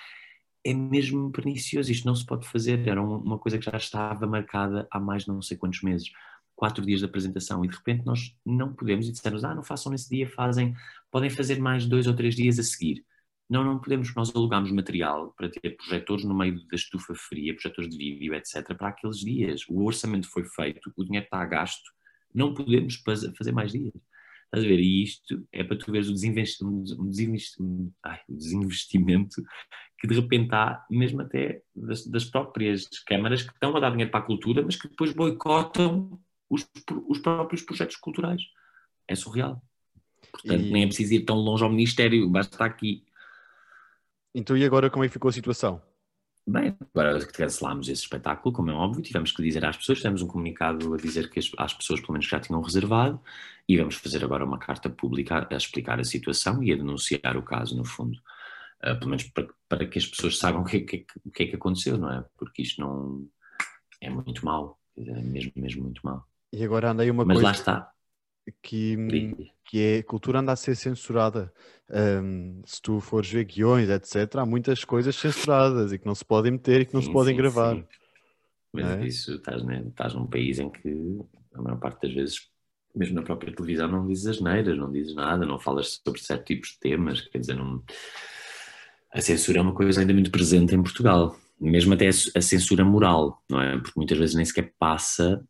[0.65, 4.87] é mesmo pernicioso, isto não se pode fazer, era uma coisa que já estava marcada
[4.91, 6.09] há mais não sei quantos meses,
[6.55, 9.91] quatro dias de apresentação, e de repente nós não podemos, e dissemos, ah, não façam
[9.91, 10.73] nesse dia, fazem,
[11.11, 13.05] podem fazer mais dois ou três dias a seguir.
[13.49, 17.89] Não, não podemos, nós alugamos material para ter projetores no meio da estufa fria, projetores
[17.89, 19.65] de vídeo, etc., para aqueles dias.
[19.69, 21.91] O orçamento foi feito, o dinheiro está a gasto,
[22.33, 22.95] não podemos
[23.37, 23.93] fazer mais dias.
[24.53, 24.79] Estás a ver?
[24.79, 29.41] E isto é para tu veres o desinvestimento, o desinvestimento, ai, o desinvestimento
[29.97, 34.11] que de repente há, mesmo até das, das, próprias câmaras que estão a dar dinheiro
[34.11, 36.69] para a cultura, mas que depois boicotam os,
[37.07, 38.43] os próprios projetos culturais.
[39.07, 39.59] É surreal.
[40.31, 40.71] Portanto, e...
[40.71, 43.03] nem é preciso ir tão longe ao Ministério, basta estar aqui.
[44.35, 45.81] Então, e agora como é que ficou a situação?
[46.45, 50.21] Bem, agora que cancelámos esse espetáculo, como é óbvio, tivemos que dizer às pessoas, temos
[50.21, 53.21] um comunicado a dizer que as, às pessoas pelo menos já tinham reservado
[53.67, 57.43] e vamos fazer agora uma carta pública a, explicar a situação e a denunciar o
[57.43, 58.17] caso, no fundo.
[58.83, 61.55] Uh, pelo menos para, para, que as pessoas saibam o que, que, que, é que
[61.55, 62.25] aconteceu, não é?
[62.37, 63.25] Porque isto não
[64.01, 66.25] é muito mau, é mesmo, mesmo muito mau.
[66.51, 67.47] E agora andei uma Mas coisa...
[67.47, 67.92] lá está
[68.61, 68.97] que,
[69.65, 71.53] que é a cultura anda a ser censurada.
[71.89, 76.25] Um, se tu fores ver guiões, etc., há muitas coisas censuradas e que não se
[76.25, 77.75] podem meter e que não sim, se podem sim, gravar.
[77.75, 77.85] Sim.
[78.73, 79.05] Mas é?
[79.05, 81.19] isso, estás, né, estás num país em que
[81.53, 82.49] a maior parte das vezes,
[82.95, 86.47] mesmo na própria televisão, não dizes as neiras, não dizes nada, não falas sobre certos
[86.47, 87.83] tipos de temas, quer dizer, não...
[89.11, 91.37] a censura é uma coisa ainda muito presente em Portugal.
[91.61, 93.77] Mesmo até a censura moral, não é?
[93.77, 95.41] Porque muitas vezes nem sequer passa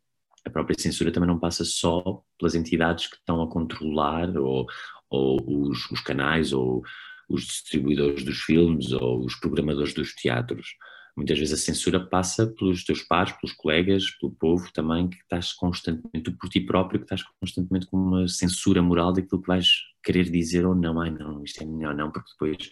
[0.45, 4.67] a própria censura também não passa só pelas entidades que estão a controlar ou,
[5.09, 6.83] ou os, os, canais ou
[7.29, 10.75] os distribuidores dos filmes ou os programadores dos teatros.
[11.15, 15.53] Muitas vezes a censura passa pelos teus pares, pelos colegas, pelo povo também, que estás
[15.53, 19.67] constantemente, por ti próprio, que estás constantemente com uma censura moral daquilo que vais
[20.03, 22.69] querer dizer ou não, ai não, isto é melhor não, porque depois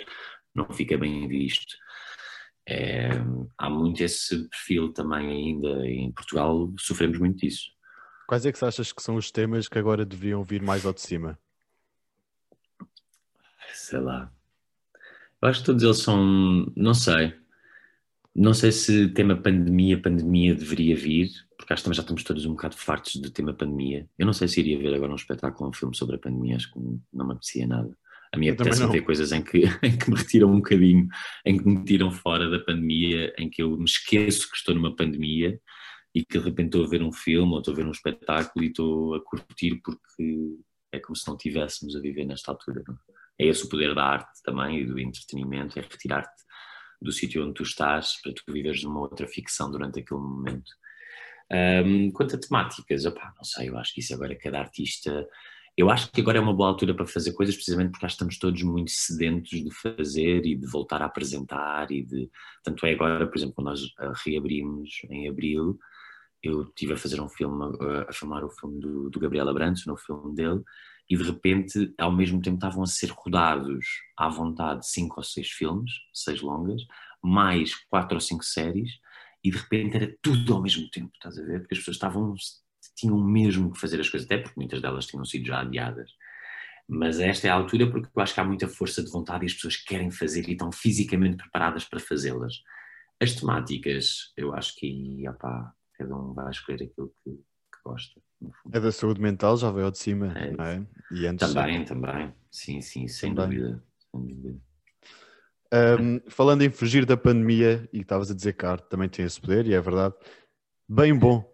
[0.55, 1.77] não fica bem visto.
[2.67, 3.09] É,
[3.57, 5.87] há muito esse perfil também ainda.
[5.87, 7.71] Em Portugal sofremos muito disso.
[8.27, 11.01] Quais é que achas que são os temas que agora deveriam vir mais ao de
[11.01, 11.37] cima?
[13.73, 14.31] Sei lá.
[15.41, 16.71] Eu acho que todos eles são.
[16.75, 17.33] Não sei.
[18.33, 22.45] Não sei se tema pandemia, pandemia deveria vir, porque acho que também já estamos todos
[22.45, 24.07] um bocado fartos do tema pandemia.
[24.17, 26.71] Eu não sei se iria ver agora um espetáculo, um filme sobre a pandemia, acho
[26.71, 26.79] que
[27.11, 27.97] não me apetecia nada.
[28.33, 31.07] A minha apetece ter coisas em que, em que me retiram um bocadinho,
[31.45, 34.95] em que me tiram fora da pandemia, em que eu me esqueço que estou numa
[34.95, 35.59] pandemia
[36.15, 38.63] e que de repente estou a ver um filme ou estou a ver um espetáculo
[38.63, 40.57] e estou a curtir porque
[40.91, 42.83] é como se não estivéssemos a viver nesta altura.
[42.87, 42.97] Não?
[43.39, 46.43] É esse o poder da arte também e do entretenimento, é retirar-te
[47.01, 50.71] do sítio onde tu estás para tu viveres numa outra ficção durante aquele momento.
[51.51, 55.27] Um, quanto a temáticas, opa, não sei, eu acho que isso agora cada artista
[55.81, 58.61] eu acho que agora é uma boa altura para fazer coisas, precisamente porque estamos todos
[58.61, 62.29] muito sedentos de fazer e de voltar a apresentar e de...
[62.63, 65.79] Tanto é agora, por exemplo, quando nós ah, reabrimos em Abril,
[66.43, 69.87] eu estive a fazer um filme, ah, a filmar o filme do, do Gabriel Abrantes,
[69.87, 70.61] no filme dele,
[71.09, 75.49] e de repente, ao mesmo tempo, estavam a ser rodados à vontade cinco ou seis
[75.49, 76.83] filmes, seis longas,
[77.23, 78.91] mais quatro ou cinco séries,
[79.43, 81.61] e de repente era tudo ao mesmo tempo, estás a ver?
[81.61, 82.35] Porque as pessoas estavam
[83.01, 86.11] tinham mesmo que fazer as coisas, até porque muitas delas tinham sido já adiadas.
[86.87, 89.47] Mas esta é a altura porque eu acho que há muita força de vontade e
[89.47, 92.61] as pessoas querem fazer e estão fisicamente preparadas para fazê-las.
[93.19, 98.19] As temáticas, eu acho que opa, cada um vai escolher aquilo que, que gosta.
[98.71, 100.85] É da saúde mental, já veio ao de cima, é, não é?
[101.11, 102.33] E antes também, também.
[102.49, 103.59] Sim, sim, sem também.
[103.59, 103.83] dúvida.
[104.11, 104.59] Sem dúvida.
[105.73, 109.23] Um, falando em fugir da pandemia, e estavas a dizer que a arte também tem
[109.23, 110.15] esse poder, e é verdade,
[110.89, 111.50] bem bom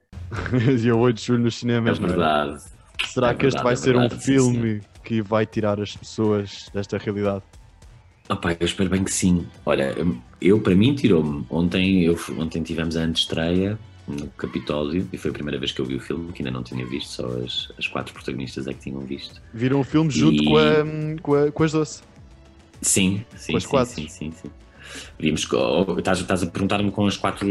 [0.79, 2.63] dia 8 de julho nos cinemas, é verdade.
[3.05, 4.87] Será é que este vai é ser verdade, um filme sim, sim.
[5.03, 7.43] que vai tirar as pessoas desta realidade?
[8.29, 9.47] Opa, eu espero bem que sim.
[9.65, 9.95] Olha,
[10.41, 11.45] eu para mim tirou-me.
[11.49, 15.85] Ontem, eu, ontem tivemos a antestreia no Capitólio e foi a primeira vez que eu
[15.85, 18.79] vi o filme, que ainda não tinha visto, só as, as quatro protagonistas é que
[18.79, 19.41] tinham visto.
[19.53, 20.45] Viram o filme junto e...
[20.45, 22.01] com, a, com, a, com as doce?
[22.81, 23.93] Sim, sim, com as sim, quatro.
[23.93, 24.49] sim, sim, sim.
[25.19, 25.47] Vimos,
[25.97, 27.47] estás, estás a perguntar-me com as quatro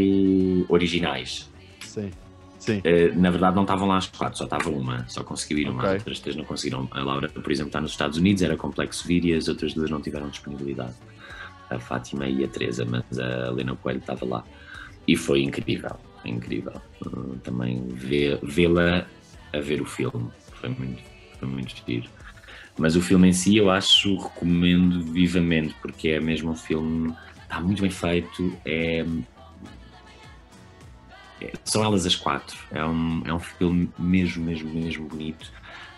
[0.69, 1.49] originais.
[1.81, 2.11] Sim.
[2.59, 2.79] Sim.
[2.79, 5.83] Uh, na verdade não estavam lá as quatro, só estava uma, só conseguiu ir uma,
[5.83, 5.89] okay.
[5.89, 6.87] as outras três não conseguiram.
[6.91, 9.89] A Laura, por exemplo, está nos Estados Unidos, era complexo vir e as outras duas
[9.89, 10.93] não tiveram disponibilidade.
[11.69, 14.43] A Fátima e a Teresa, mas a Helena Coelho estava lá.
[15.07, 16.73] E foi incrível, foi incrível.
[17.05, 17.87] Uh, também
[18.41, 19.05] vê-la
[19.53, 21.01] a ver o filme, foi muito,
[21.39, 22.09] foi muito giro.
[22.77, 27.59] Mas o filme em si eu acho, recomendo vivamente, porque é mesmo um filme, está
[27.59, 29.03] muito bem feito, é
[31.63, 32.57] são elas as quatro.
[32.71, 35.51] É um, é um filme mesmo, mesmo, mesmo bonito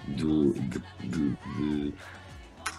[0.07, 1.93] do, de, de, de,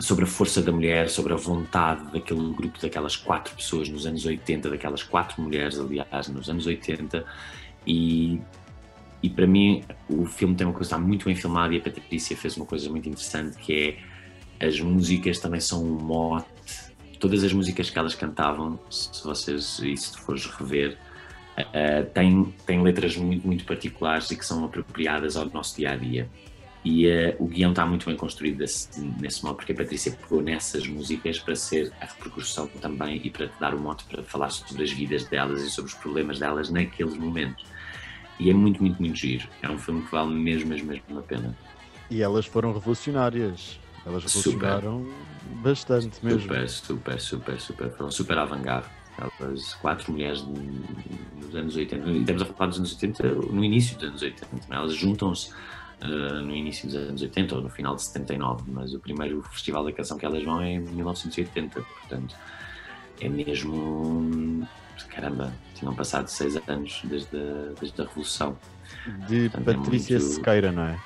[0.01, 4.25] sobre a força da mulher, sobre a vontade daquele grupo, daquelas quatro pessoas nos anos
[4.25, 7.25] 80, daquelas quatro mulheres, aliás, nos anos 80.
[7.87, 8.41] E,
[9.23, 12.57] e para mim o filme tem uma coisa muito bem filmada e a Patrícia fez
[12.57, 13.73] uma coisa muito interessante que
[14.59, 16.47] é as músicas também são um mote.
[17.19, 20.99] Todas as músicas que elas cantavam, se vocês, e se fores rever,
[21.69, 25.97] uh, tem, tem letras muito, muito particulares e que são apropriadas ao nosso dia a
[25.97, 26.29] dia.
[26.85, 30.43] E uh, o guião está muito bem construído desse, nesse modo, porque a Patrícia pegou
[30.43, 34.49] nessas músicas para ser a repercussão também e para te dar um mote para falar
[34.51, 37.65] sobre as vidas delas e sobre os problemas delas naqueles momentos.
[38.39, 39.47] E é muito, muito, muito giro.
[39.61, 41.55] É um filme que vale mesmo, mesmo, mesmo a pena.
[42.11, 46.41] E elas foram revolucionárias Elas revolucionaram super, bastante mesmo.
[46.41, 47.91] Super, super, super, super.
[47.91, 48.89] Foram super avant-garde.
[49.41, 53.97] Elas, quatro mulheres nos anos 80, e estamos a falar dos anos 80, no início
[53.97, 54.75] dos anos 80, é?
[54.75, 55.53] elas juntam-se
[56.03, 59.85] uh, no início dos anos 80 ou no final de 79, mas o primeiro festival
[59.85, 62.37] da canção que elas vão é em 1980, portanto
[63.21, 64.67] é mesmo.
[65.09, 68.57] Caramba, tinham passado seis anos desde a, desde a Revolução.
[69.29, 70.35] De portanto, Patrícia é muito...
[70.35, 71.01] Sequeira, não é?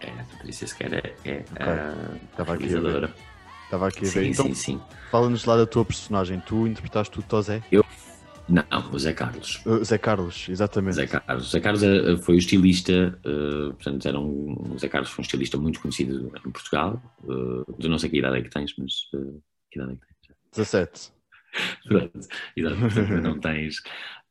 [0.00, 1.66] É, Patrícia Sequeira é okay.
[1.66, 3.10] a Estava aqui a ver.
[3.66, 4.24] Estava aqui a ver.
[4.24, 4.80] Sim, então, sim, sim.
[5.10, 6.40] Fala-nos lá da tua personagem.
[6.40, 7.62] Tu interpretaste o Tosé?
[7.70, 7.84] Eu
[8.48, 9.60] não, o Zé Carlos.
[9.66, 10.94] O Zé Carlos, exatamente.
[10.94, 11.50] Zé Carlos.
[11.50, 15.26] Zé Carlos eh, foi o estilista, uh, portanto, era um, o Zé Carlos foi um
[15.26, 17.02] estilista muito conhecido em Portugal.
[17.24, 20.28] Uh, eu não sei que idade é que tens, mas uh, que idade é que
[20.28, 20.36] tens?
[20.52, 21.12] 17.
[21.88, 23.82] Pronto, exatamente, não tens.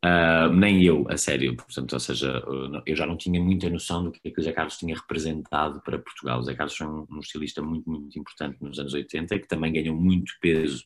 [0.06, 2.44] Uh, nem eu, a sério, portanto, ou seja,
[2.86, 5.82] eu já não tinha muita noção do que, é que o Zé Carlos tinha representado
[5.82, 6.40] para Portugal.
[6.40, 9.96] O Zé Carlos foi um, estilista muito, muito importante nos anos 80, que também ganhou
[9.96, 10.84] muito peso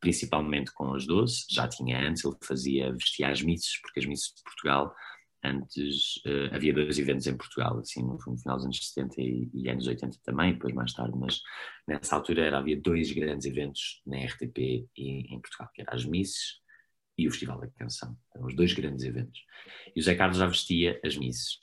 [0.00, 4.34] principalmente com as doces, já tinha antes, ele fazia, vestia as misses, porque as misses
[4.34, 4.92] de Portugal,
[5.44, 9.48] antes uh, havia dois eventos em Portugal, assim, no, no final dos anos 70 e,
[9.54, 11.40] e, anos 80 também, depois mais tarde, mas
[11.86, 16.04] nessa altura era, havia dois grandes eventos na RTP e, em Portugal, que eram as
[16.04, 16.61] misses
[17.16, 19.40] e o Festival da Canção, eram os dois grandes eventos.
[19.94, 21.58] E o Zé Carlos já vestia as misses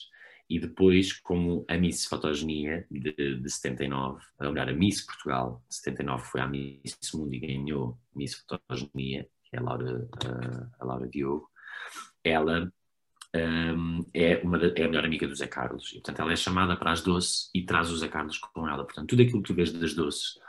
[0.50, 5.76] e depois, como a Miss Fotogenia de, de 79, ou melhor, a Miss Portugal de
[5.76, 10.86] 79 foi a Miss Mundo e ganhou Miss Fotogenia, que é a Laura, a, a
[10.86, 11.48] Laura Diogo,
[12.24, 12.72] ela
[13.36, 15.92] um, é, uma é a melhor amiga do Zé Carlos.
[15.92, 18.84] E, portanto, ela é chamada para as doces e traz o Zé Carlos com ela.
[18.84, 20.40] Portanto, tudo aquilo que tu vês das doces,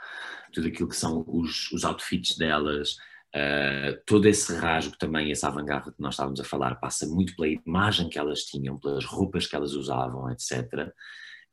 [0.51, 2.97] tudo aquilo que são os, os outfits delas,
[3.33, 7.47] Uh, todo esse rasgo também, essa avant-garde que nós estávamos a falar, passa muito pela
[7.47, 10.91] imagem que elas tinham, pelas roupas que elas usavam, etc.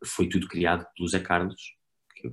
[0.05, 1.77] Foi tudo criado pelo Zé Carlos,
[2.17, 2.31] que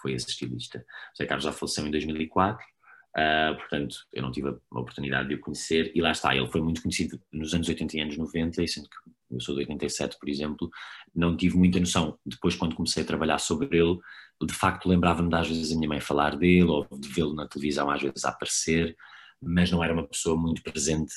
[0.00, 0.78] foi esse estilista.
[0.78, 2.66] O Zé Carlos já faleceu em 2004, uh,
[3.14, 6.62] ah, portanto, eu não tive a oportunidade de o conhecer, e lá está, ele foi
[6.62, 8.96] muito conhecido nos anos 80 e anos 90, e sendo que
[9.30, 10.70] eu sou de 87, por exemplo,
[11.14, 12.18] não tive muita noção.
[12.24, 13.98] Depois, quando comecei a trabalhar sobre ele,
[14.42, 17.48] de facto lembrava-me de às vezes a minha mãe falar dele, ou de vê-lo na
[17.48, 18.96] televisão às vezes a aparecer,
[19.40, 21.12] mas não era uma pessoa muito presente,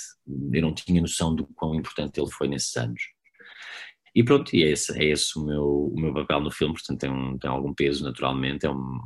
[0.53, 3.01] eu não tinha noção do quão importante ele foi nesses anos.
[4.13, 6.99] E pronto, e é esse, é esse o, meu, o meu papel no filme, portanto
[6.99, 8.99] tem, um, tem algum peso naturalmente, é um,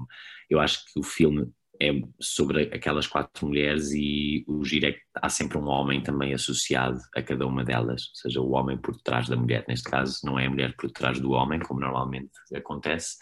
[0.49, 1.47] eu acho que o filme
[1.81, 6.33] é sobre aquelas quatro mulheres e o giro é que há sempre um homem também
[6.33, 9.65] associado a cada uma delas, ou seja, o homem por detrás da mulher.
[9.67, 13.17] Neste caso, não é a mulher por detrás do homem, como normalmente acontece.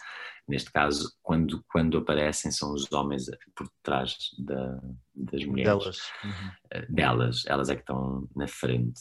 [0.46, 3.24] Neste caso, quando, quando aparecem, são os homens
[3.56, 4.80] por detrás da,
[5.14, 5.72] das mulheres.
[5.72, 5.98] Delas.
[6.22, 6.94] Uhum.
[6.94, 9.00] Delas, elas é que estão na frente.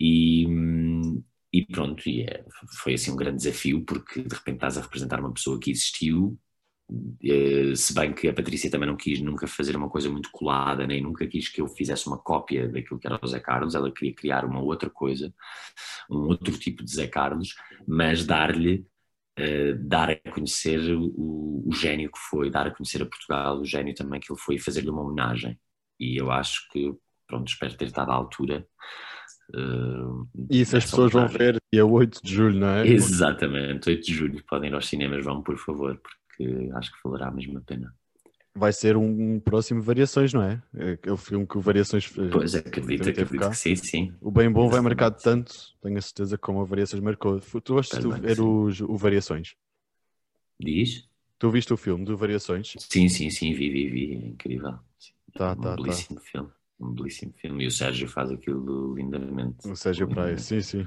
[0.00, 0.46] E,
[1.52, 2.44] e pronto, e é,
[2.82, 6.38] foi assim um grande desafio, porque de repente estás a representar uma pessoa que existiu
[7.76, 11.00] se bem que a Patrícia também não quis nunca fazer uma coisa muito colada, nem
[11.00, 14.14] nunca quis que eu fizesse uma cópia daquilo que era o Zé Carlos, ela queria
[14.14, 15.32] criar uma outra coisa,
[16.10, 17.54] um outro tipo de Zé Carlos,
[17.86, 18.84] mas dar-lhe,
[19.38, 23.64] uh, dar a conhecer o, o, gênio que foi, dar a conhecer a Portugal o
[23.64, 25.58] gênio também que ele foi, fazer-lhe uma homenagem.
[25.98, 26.92] E eu acho que,
[27.26, 28.66] pronto, espero ter estado à altura.
[29.54, 31.38] Uh, e se as pessoas homenagem.
[31.38, 32.86] vão ver dia 8 de julho, não é?
[32.88, 36.98] Exatamente, 8 de julho, podem ir aos cinemas, vão por favor, porque que acho que
[37.04, 37.94] valerá a pena.
[38.54, 40.60] Vai ser um próximo Variações, não é?
[40.92, 44.14] Aquele filme que o Variações Pois, acredito, acredito que sim, sim.
[44.20, 47.40] O Bem Bom vai marcar tanto, tenho a certeza, como a Variações marcou.
[47.40, 49.54] Tu gostas de ver o, o Variações?
[50.58, 51.08] Diz?
[51.38, 52.74] Tu viste o filme do Variações?
[52.78, 54.14] Sim, sim, sim, vi, vi, vi.
[54.14, 54.78] É incrível.
[55.34, 56.26] Tá, um tá, belíssimo tá.
[56.26, 56.50] filme.
[56.80, 57.64] Um belíssimo filme.
[57.64, 59.68] E o Sérgio faz aquilo lindamente.
[59.68, 60.86] O Sérgio Praia, sim, sim.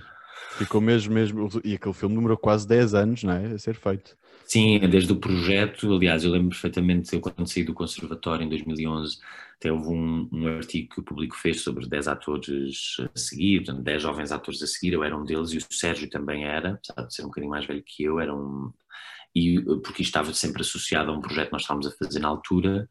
[0.57, 1.49] Ficou mesmo, mesmo.
[1.63, 3.53] E aquele filme demorou quase 10 anos, não é?
[3.53, 4.15] A ser feito.
[4.45, 5.93] Sim, desde o projeto.
[5.93, 9.17] Aliás, eu lembro perfeitamente, eu quando saí do Conservatório em 2011,
[9.55, 13.83] até houve um, um artigo que o público fez sobre 10 atores a seguir, portanto,
[13.83, 14.93] 10 jovens atores a seguir.
[14.93, 17.65] Eu era um deles e o Sérgio também era, apesar de ser um bocadinho mais
[17.65, 18.71] velho que eu, era um.
[19.35, 22.87] E porque estava sempre associado a um projeto que nós estávamos a fazer na altura,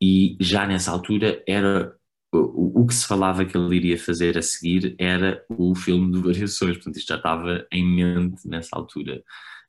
[0.00, 1.94] e já nessa altura era
[2.32, 6.20] o, o, que se falava que ele iria fazer a seguir era o filme de
[6.20, 9.22] variações, portanto isto já estava em mente nessa altura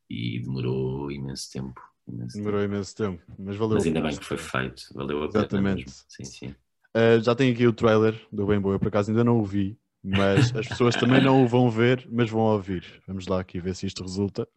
[0.09, 1.81] e demorou imenso tempo.
[2.07, 2.73] Imenso demorou tempo.
[2.73, 5.85] imenso tempo, mas valeu Mas ainda bem que foi feito, valeu a Exatamente.
[5.85, 5.95] pena.
[6.07, 6.55] Sim, sim.
[6.95, 9.77] Uh, já tenho aqui o trailer do Bem Boa, por acaso ainda não o vi,
[10.03, 13.01] mas as pessoas também não o vão ver, mas vão ouvir.
[13.07, 14.47] Vamos lá aqui ver se isto resulta.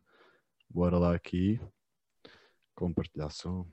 [0.69, 1.61] Bora lá aqui.
[2.75, 3.67] Compartilhar som.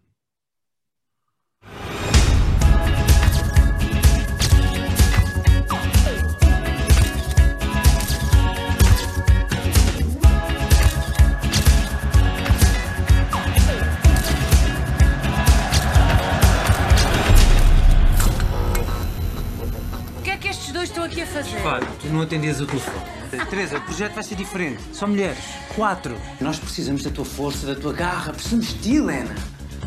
[21.26, 21.62] Fazer?
[21.62, 23.20] Pá, tu não atendias o telefone.
[23.50, 24.82] Teresa, o projeto vai ser diferente.
[24.94, 25.44] Só mulheres.
[25.76, 26.18] Quatro.
[26.42, 28.34] Nós precisamos da tua força, da tua garra.
[28.34, 29.36] Precisamos de ti, Helena.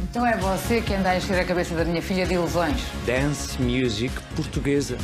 [0.03, 2.81] Então é você que anda a encher a cabeça da minha filha de ilusões.
[3.07, 4.97] Dance Music Portuguesa.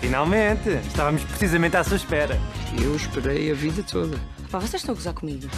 [0.00, 0.70] Finalmente!
[0.86, 2.38] Estávamos precisamente à sua espera.
[2.82, 4.18] Eu esperei a vida toda.
[4.50, 5.48] Pá, vocês estão a gozar comigo.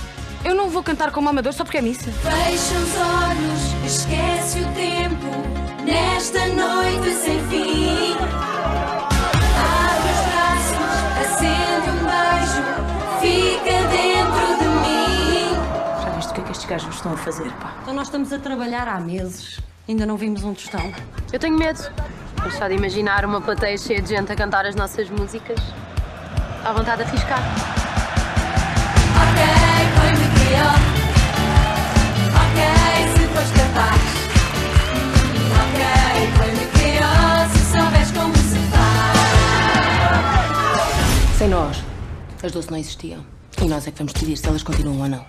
[0.45, 2.11] Eu não vou cantar como amador só porque é missa.
[2.13, 8.56] Fecha os olhos, esquece o tempo, nesta noite sem fim.
[16.67, 17.75] Gajos estão a fazer, pá?
[17.83, 19.61] Então nós estamos a trabalhar há meses.
[19.89, 20.93] Ainda não vimos um tostão.
[21.33, 21.81] Eu tenho medo.
[22.43, 25.59] Mas só de imaginar uma plateia cheia de gente a cantar as nossas músicas,
[26.63, 27.41] dá vontade de arriscar.
[29.23, 29.43] Ok,
[29.97, 30.75] foi-me criou.
[32.43, 32.61] Ok,
[33.13, 34.01] se fores capaz.
[35.63, 35.81] Ok,
[36.37, 37.49] foi-me criou.
[37.53, 39.17] Se souberes como se faz.
[41.39, 41.83] Sem nós,
[42.43, 43.25] as doce não existiam.
[43.61, 45.25] E nós é que vamos decidir se elas continuam ou não.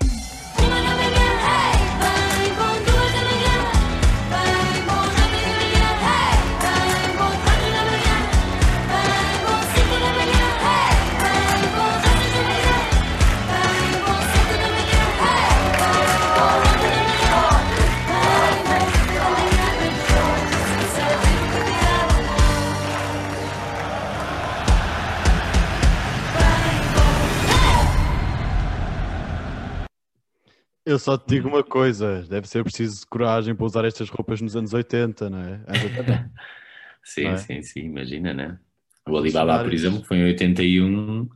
[30.87, 34.55] Eu só te digo uma coisa: deve ser preciso coragem para usar estas roupas nos
[34.55, 35.61] anos 80, não é?
[35.67, 36.31] Anos 80.
[37.03, 37.37] Sim, Não é?
[37.37, 38.59] sim, sim, imagina, né?
[39.07, 41.29] O Alibaba, por exemplo, que foi em 81,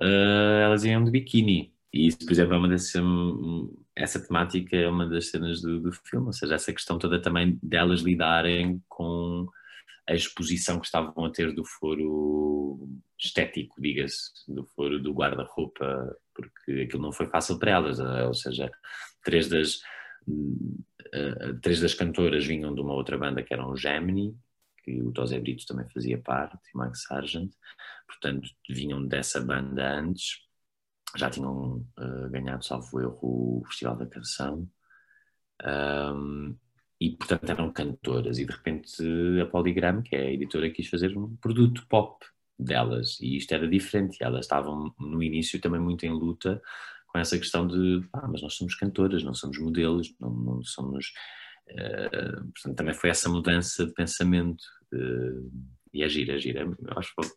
[0.00, 1.72] eh, elas iam de biquíni.
[1.92, 5.78] E isso, por exemplo, é uma dessas, hum, essa temática é uma das cenas do,
[5.78, 9.46] do filme, ou seja, essa questão toda também delas lidarem com
[10.08, 16.82] a exposição que estavam a ter do foro estético, diga-se, do foro do guarda-roupa, porque
[16.82, 18.70] aquilo não foi fácil para elas, eh, ou seja,
[19.24, 19.80] três das,
[20.26, 20.78] hum,
[21.12, 24.36] eh, três das cantoras vinham de uma outra banda que eram o Gemini,
[24.84, 27.52] que o Tosé Brito também fazia parte, e Mike Sargent,
[28.06, 30.38] portanto vinham dessa banda antes,
[31.16, 34.68] já tinham eh, ganhado, salvo erro, o Festival da Canção,
[35.62, 36.56] Ahm,
[37.00, 39.02] e portanto eram cantoras, e de repente
[39.40, 42.24] a Polygram, que é a editora, quis fazer um produto pop
[42.58, 46.60] delas, e isto era diferente, e elas estavam no início também muito em luta
[47.06, 51.12] com essa questão de, ah, mas nós somos cantoras, não somos modelos, não, não somos...
[51.68, 52.08] eh,
[52.54, 55.40] portanto, também foi essa mudança de pensamento, eh,
[55.94, 57.28] e é gira, é eu acho que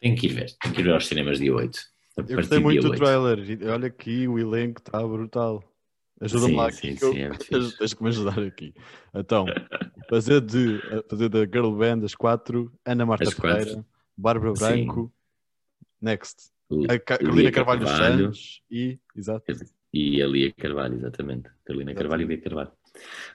[0.00, 1.78] tem que ir ver, tem que ir ver aos cinemas dia 8.
[2.18, 2.98] a Eu gostei muito do 8.
[2.98, 3.38] trailer.
[3.72, 5.62] Olha aqui, o elenco está brutal.
[6.20, 7.04] Ajuda-me Sim, lá sim, aqui.
[7.04, 7.76] eu- sim, é fixe.
[7.78, 8.74] Tens que me ajudar aqui.
[9.14, 9.46] Então,
[10.08, 13.84] fazer, de, fazer da Girl Band as quatro, Ana Marta As quatro.
[14.20, 14.84] Bárbara Sim.
[14.84, 15.12] Branco,
[16.00, 16.50] next.
[16.70, 18.24] Li- A Ca- Carolina Carvalho, dos Carvalho.
[18.26, 18.98] Santos e.
[19.16, 19.44] Exato.
[19.92, 21.48] E a Lia Carvalho, exatamente.
[21.64, 22.72] Carolina Carvalho e Lia Carvalho.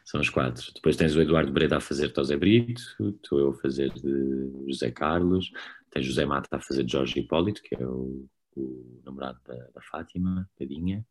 [0.06, 0.72] São os quatro.
[0.74, 4.92] Depois tens o Eduardo Breda a fazer Tosé Brito, estou eu a fazer de José
[4.92, 5.52] Carlos,
[5.92, 9.82] tens José Mata a fazer de Jorge Hipólito, que é o, o namorado da, da
[9.82, 11.06] Fátima, Padinha.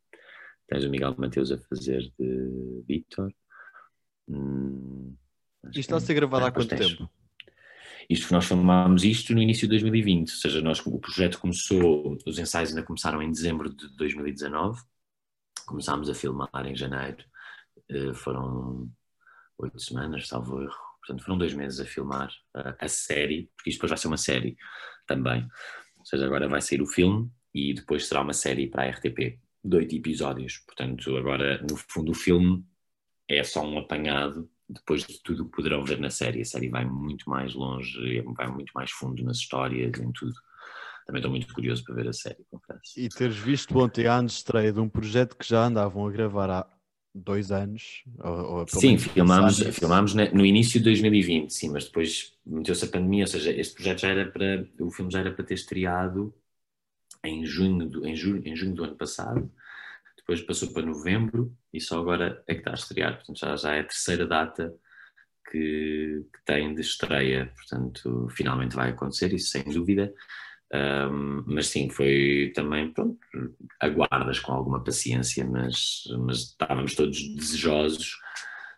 [0.66, 3.30] Tens o Miguel Mateus a fazer de Vítor.
[4.28, 5.14] Hum,
[5.66, 7.10] Isto está a ser gravado Ah, há quanto tens- tempo?
[8.08, 12.38] Isto nós filmámos isto no início de 2020, ou seja, nós, o projeto começou, os
[12.38, 14.80] ensaios ainda começaram em dezembro de 2019,
[15.66, 17.24] começámos a filmar em janeiro,
[17.88, 18.90] eh, foram
[19.58, 23.90] oito semanas, salvo erro, portanto foram dois meses a filmar a, série, porque isto depois
[23.90, 24.56] vai ser uma série
[25.06, 25.46] também,
[25.98, 29.38] ou seja, agora vai sair o filme e depois será uma série para a RTP,
[29.64, 32.64] de oito episódios, portanto agora no fundo o filme
[33.28, 36.40] é só um apanhado depois de tudo o que poderão ver na série.
[36.40, 40.34] A série vai muito mais longe, vai muito mais fundo nas histórias, em tudo.
[41.06, 42.98] Também estou muito curioso para ver a série, confesso.
[42.98, 46.66] E teres visto ontem a estreia de um projeto que já andavam a gravar há
[47.14, 48.02] dois anos.
[48.18, 53.24] Ou, ou Sim, filmámos, filmámos no início de 2020, sim, mas depois meteu-se a pandemia,
[53.24, 56.34] ou seja, este projeto já era para, o filme já era para ter estreado
[57.22, 59.50] em junho do, em junho, em junho do ano passado,
[60.26, 63.74] depois passou para novembro e só agora é que está a estrear, portanto já, já
[63.74, 64.74] é a terceira data
[65.50, 70.12] que, que tem de estreia, portanto finalmente vai acontecer, isso sem dúvida.
[70.72, 73.18] Um, mas sim, foi também, pronto,
[73.78, 78.16] aguardas com alguma paciência, mas, mas estávamos todos desejosos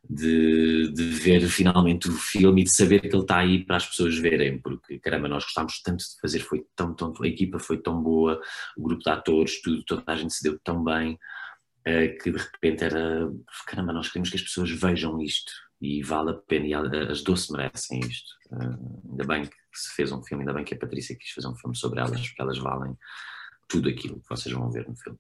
[0.08, 3.86] de, de ver finalmente o filme e de saber que ele está aí para as
[3.86, 7.78] pessoas verem, porque caramba, nós gostámos tanto de fazer, foi tão, tão, a equipa foi
[7.78, 8.40] tão boa,
[8.76, 11.18] o grupo de atores, tudo, toda a gente se deu tão bem,
[11.84, 13.30] eh, que de repente era,
[13.66, 17.50] caramba, nós queremos que as pessoas vejam isto e vale a pena, e as doces
[17.50, 18.34] merecem isto.
[18.52, 21.48] Eh, ainda bem que se fez um filme, ainda bem que a Patrícia quis fazer
[21.48, 22.96] um filme sobre elas, porque elas valem
[23.68, 25.18] tudo aquilo que vocês vão ver no filme.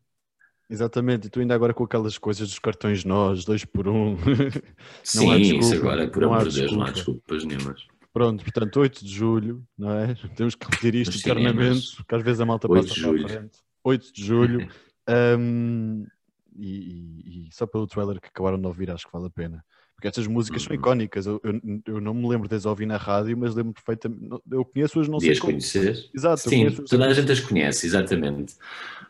[0.68, 4.16] Exatamente, e tu ainda agora com aquelas coisas dos cartões nós, dois por um.
[5.04, 7.20] Sim, há isso desculpa, agora, por não há amor de Deus, não há desculpa.
[7.28, 7.86] desculpas nenhumas.
[8.12, 10.14] Pronto, portanto, 8 de julho, não é?
[10.34, 11.94] Temos que repetir isto Nos eternamente, cinemas.
[11.94, 13.28] porque às vezes a malta 8 passa de para a julho.
[13.28, 13.58] frente.
[13.84, 14.68] 8 de julho.
[15.38, 16.06] hum,
[16.58, 19.64] e, e- e só pelo trailer que acabaram de ouvir, acho que vale a pena.
[19.96, 20.80] Porque estas músicas são Uhum.
[20.82, 21.26] icónicas.
[21.26, 24.28] Eu, eu, eu não me lembro de as ouvir na rádio, mas lembro perfeitamente.
[24.50, 25.52] Eu conheço-as, não sei Devias como.
[25.54, 26.10] conhecer.
[26.14, 28.54] Exato, Sim, toda a gente as conhece, exatamente.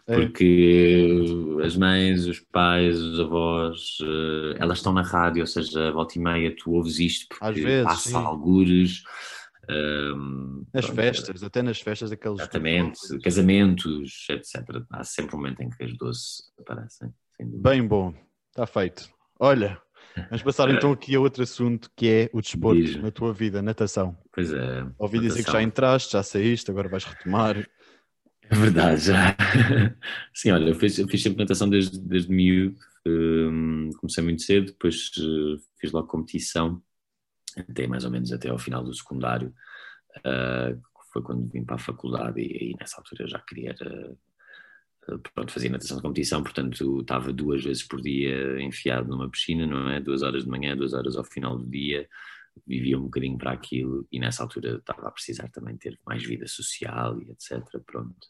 [0.07, 0.14] É.
[0.14, 6.16] Porque as mães, os pais, os avós, eh, elas estão na rádio, ou seja, volta
[6.16, 8.14] e meia tu ouves isto porque Às vezes, passa sim.
[8.16, 9.03] algures.
[9.68, 12.39] ehm, Nas pronto, festas, até nas festas daqueles.
[12.41, 14.87] Exatamente, casamentos, etc.
[14.91, 17.12] Há sempre um momento em que as doces aparecem.
[17.41, 18.14] Bem bom,
[18.51, 19.11] está feito.
[19.41, 19.80] Olha,
[20.29, 23.03] vamos passar então aqui a outro assunto que é o desporto Diz-me.
[23.03, 24.17] na tua vida, natação.
[24.33, 24.87] Pois é.
[24.99, 25.61] Ouvi dizer que natação.
[25.61, 27.59] já entraste, já saíste, agora vais retomar.
[28.49, 29.37] É verdade, já.
[30.33, 32.77] Sim, olha, eu fiz, eu fiz sempre natação desde, desde miúdo.
[33.07, 36.81] hum, comecei muito cedo, depois eh, fiz logo competição,
[37.57, 39.53] até mais ou menos até ao final do secundário,
[40.14, 43.91] que foi quando vim para a faculdade e, aí nessa altura eu já queria era,
[43.91, 44.14] eh,
[45.34, 49.88] pronto, fazer natação de competição, portanto estava duas vezes por dia enfiado numa piscina, não
[49.90, 50.00] é?
[50.00, 52.09] Duas horas de manhã, duas horas ao final do dia,
[52.66, 56.46] vivia um bocadinho para aquilo e nessa altura estava a precisar também ter mais vida
[56.46, 57.62] social e etc.
[57.84, 58.26] Pronto.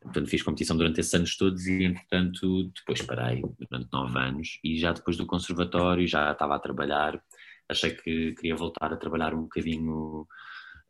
[0.00, 3.40] Portanto, fiz competição durante esses anos todos e, entretanto, depois parei
[3.70, 7.22] durante nove anos e já depois do conservatório já estava a trabalhar.
[7.68, 10.26] Achei que queria voltar a trabalhar um bocadinho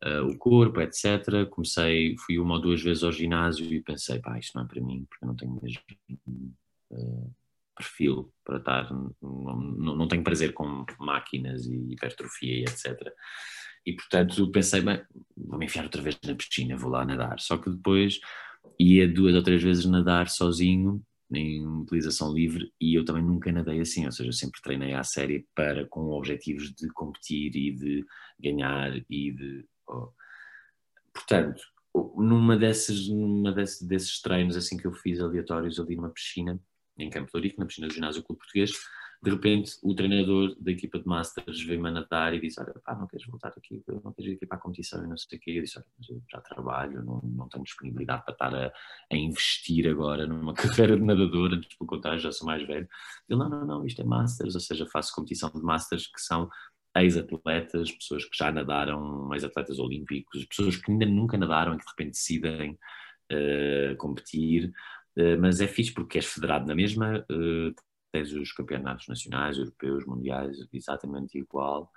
[0.03, 1.47] eh, o corpo, etc.
[1.49, 4.81] Comecei, fui uma ou duas vezes ao ginásio e pensei, pá, isto não é para
[4.81, 5.81] mim, porque eu não tenho mesmo
[6.91, 7.27] eh,
[7.75, 13.11] perfil para estar, não, não, não tenho prazer com máquinas e hipertrofia e etc.
[13.85, 15.01] E portanto pensei, bem,
[15.35, 17.39] vou-me enfiar outra vez na piscina, vou lá nadar.
[17.39, 18.19] Só que depois
[18.79, 23.79] ia duas ou três vezes nadar sozinho, em utilização livre, e eu também nunca nadei
[23.79, 28.05] assim, ou seja, eu sempre treinei à série para, com objetivos de competir e de
[28.39, 29.65] ganhar e de...
[31.13, 31.61] Portanto,
[32.15, 36.59] numa dessas, numa desse- desses treinos assim que eu fiz aleatórios ali numa piscina,
[36.97, 38.71] em Campo de Ourique, na piscina do ginásio Clube Português,
[39.23, 42.93] de repente o treinador da equipa de Masters veio-me a nadar e disse, olha, pá,
[42.93, 45.41] não queres voltar aqui, não queres ir aqui para a competição e não sei o
[45.41, 45.51] quê.
[45.51, 48.73] Eu disse, olha, mas eu já trabalho, não, não tenho disponibilidade para estar a,
[49.11, 52.87] a investir agora numa carreira de nadador, antes pelo contrário, já sou mais velho.
[53.29, 56.49] Ele, não, não, não, isto é Masters, ou seja, faço competição de Masters que são
[56.95, 61.89] ex-atletas, pessoas que já nadaram, ex-atletas olímpicos, pessoas que ainda nunca nadaram e que de
[61.89, 62.77] repente decidem
[63.31, 64.71] eh, competir,
[65.15, 67.73] eh, mas é fixe porque és federado na mesma, eh,
[68.11, 71.91] tens os campeonatos nacionais, europeus, mundiais, exatamente igual,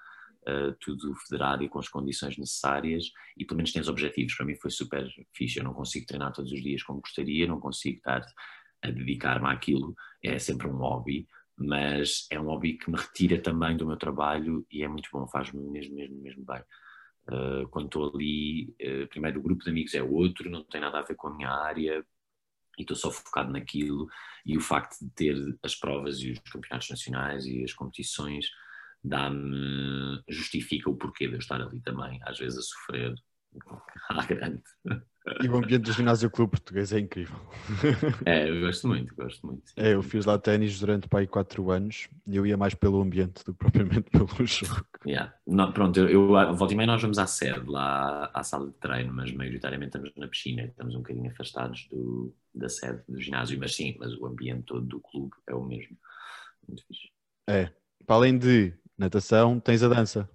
[0.78, 4.34] tudo federado e com as condições necessárias e pelo menos tens objetivos.
[4.36, 7.58] Para mim foi super fixe, eu não consigo treinar todos os dias como gostaria, não
[7.58, 8.24] consigo estar
[8.80, 11.26] a dedicar-me àquilo, é sempre um hobby,
[11.56, 15.26] mas é um hobby que me retira também do meu trabalho e é muito bom,
[15.26, 16.62] faz-me mesmo, mesmo, mesmo bem.
[17.28, 20.98] Uh, quando estou ali, uh, primeiro o grupo de amigos é outro, não tem nada
[20.98, 22.04] a ver com a minha área
[22.78, 24.06] e estou só focado naquilo
[24.44, 28.46] e o facto de ter as provas e os campeonatos nacionais e as competições
[29.02, 33.14] dá-me, justifica o porquê de eu estar ali também, às vezes a sofrer
[34.10, 34.62] à grande.
[35.42, 37.36] E o ambiente do ginásio clube português é incrível.
[38.24, 39.68] É, eu gosto muito, gosto muito.
[39.68, 39.74] sim.
[39.76, 43.44] É, eu fiz lá ténis durante pai quatro anos e eu ia mais pelo ambiente
[43.44, 44.86] do que propriamente pelo jogo.
[45.04, 45.34] Yeah.
[45.46, 48.74] Não, pronto, eu, eu volta e meia nós vamos à sede, lá à sala de
[48.74, 53.58] treino, mas maioritariamente estamos na piscina, estamos um bocadinho afastados do, da sede do ginásio,
[53.58, 55.96] mas sim, mas o ambiente todo do clube é o mesmo.
[56.68, 57.10] Muito fixe.
[57.48, 57.70] É,
[58.06, 60.28] para além de natação, tens a dança.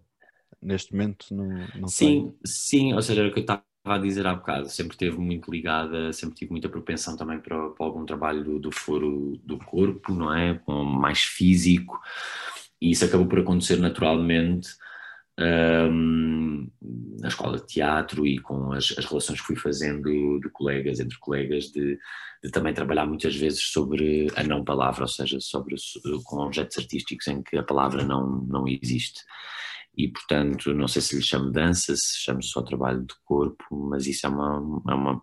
[0.62, 4.28] Neste momento não, não Sim, sim, ou seja, era o que eu estava a dizer
[4.28, 8.44] há bocado, sempre teve muito ligada, sempre tive muita propensão também para, para algum trabalho
[8.44, 10.60] do, do foro do corpo, não é?
[10.68, 12.00] Mais físico,
[12.80, 14.70] e isso acabou por acontecer naturalmente
[15.40, 16.70] hum,
[17.20, 21.18] na escola de teatro e com as, as relações que fui fazendo de colegas, entre
[21.20, 21.98] colegas, de,
[22.44, 25.76] de também trabalhar muitas vezes sobre a não palavra, ou seja, sobre
[26.24, 29.22] com objetos artísticos em que a palavra não, não existe
[29.96, 34.08] e portanto não sei se lhe chamo dança, se chamo só trabalho de corpo, mas
[34.08, 35.22] isso é, uma, é, uma,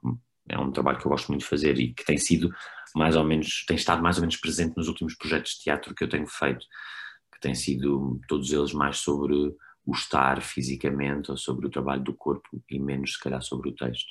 [0.49, 2.51] é um trabalho que eu gosto muito de fazer e que tem sido
[2.95, 6.05] mais ou menos, tem estado mais ou menos presente nos últimos projetos de teatro que
[6.05, 6.65] eu tenho feito,
[7.33, 12.15] que têm sido todos eles mais sobre o estar fisicamente ou sobre o trabalho do
[12.15, 14.09] corpo e menos se calhar sobre o texto.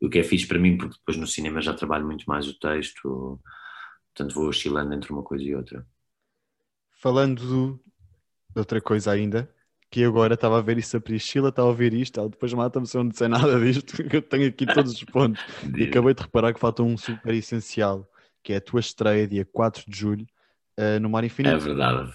[0.00, 2.58] O que é fixe para mim, porque depois no cinema já trabalho muito mais o
[2.58, 3.38] texto,
[4.14, 5.86] portanto vou oscilando entre uma coisa e outra.
[6.92, 7.78] Falando
[8.54, 9.54] de outra coisa ainda,
[9.90, 12.86] que agora estava a ver isso a Priscila, estava a ouvir isto, ela depois mata-me
[12.86, 15.42] se eu não disser nada disto, que eu tenho aqui todos os pontos.
[15.76, 18.08] E acabei de reparar que falta um super essencial,
[18.42, 20.26] que é a tua estreia dia 4 de julho
[20.76, 21.54] eh, no Mar Infinito.
[21.54, 22.12] É verdade.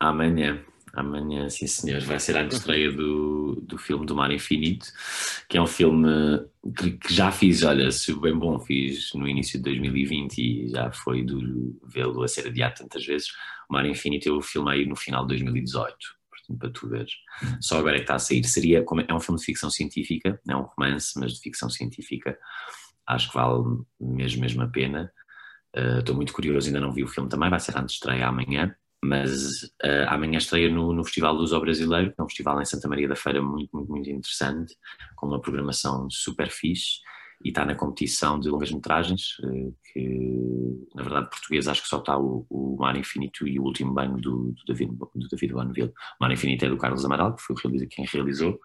[0.00, 0.60] Amanhã,
[0.92, 4.86] amanhã, sim senhor, vai ser a estreia do, do filme do Mar Infinito,
[5.48, 6.44] que é um filme
[6.76, 10.90] que, que já fiz, olha, se bem bom fiz no início de 2020 e já
[10.90, 13.28] foi duro vê-lo a ser adiado tantas vezes.
[13.70, 16.23] O Mar Infinito eu filmei no final de 2018, portanto,
[16.58, 17.12] para tu veres.
[17.60, 18.44] Só agora é que está a sair.
[18.44, 22.36] Seria, como- é um filme de ficção científica, é um romance, mas de ficção científica.
[23.06, 23.62] Acho que vale
[24.00, 25.10] mesmo, mesmo a pena.
[25.76, 28.28] Uh, Estou muito curioso, ainda não vi o filme também, vai ser antes de estreia
[28.28, 32.64] amanhã, mas uh, amanhã estreia no, no Festival Luso Brasileiro, que é um festival em
[32.64, 34.76] Santa Maria da Feira muito, muito, muito interessante,
[35.16, 37.00] com uma programação super fixe,
[37.44, 42.18] e está na competição de longas-metragens, uh, que na verdade português acho que só está
[42.18, 45.92] o, o Mar Infinito e o Último Banho do, do David, do David Bonneville.
[46.18, 47.54] O Mar Infinito é do Carlos Amaral, que foi
[47.88, 48.58] quem realizou,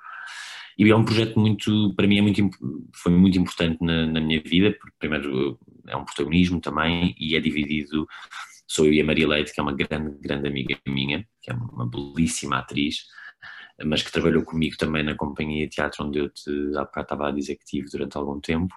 [0.79, 2.49] e é um projeto muito, para mim é muito,
[2.95, 7.39] foi muito importante na, na minha vida, porque primeiro é um protagonismo também e é
[7.41, 8.07] dividido,
[8.65, 11.53] sou eu e a Maria Leite, que é uma grande, grande amiga minha, que é
[11.53, 13.03] uma belíssima atriz,
[13.85, 17.27] mas que trabalhou comigo também na companhia de teatro onde eu te, há bocado estava
[17.29, 18.73] a dizer que tive durante algum tempo.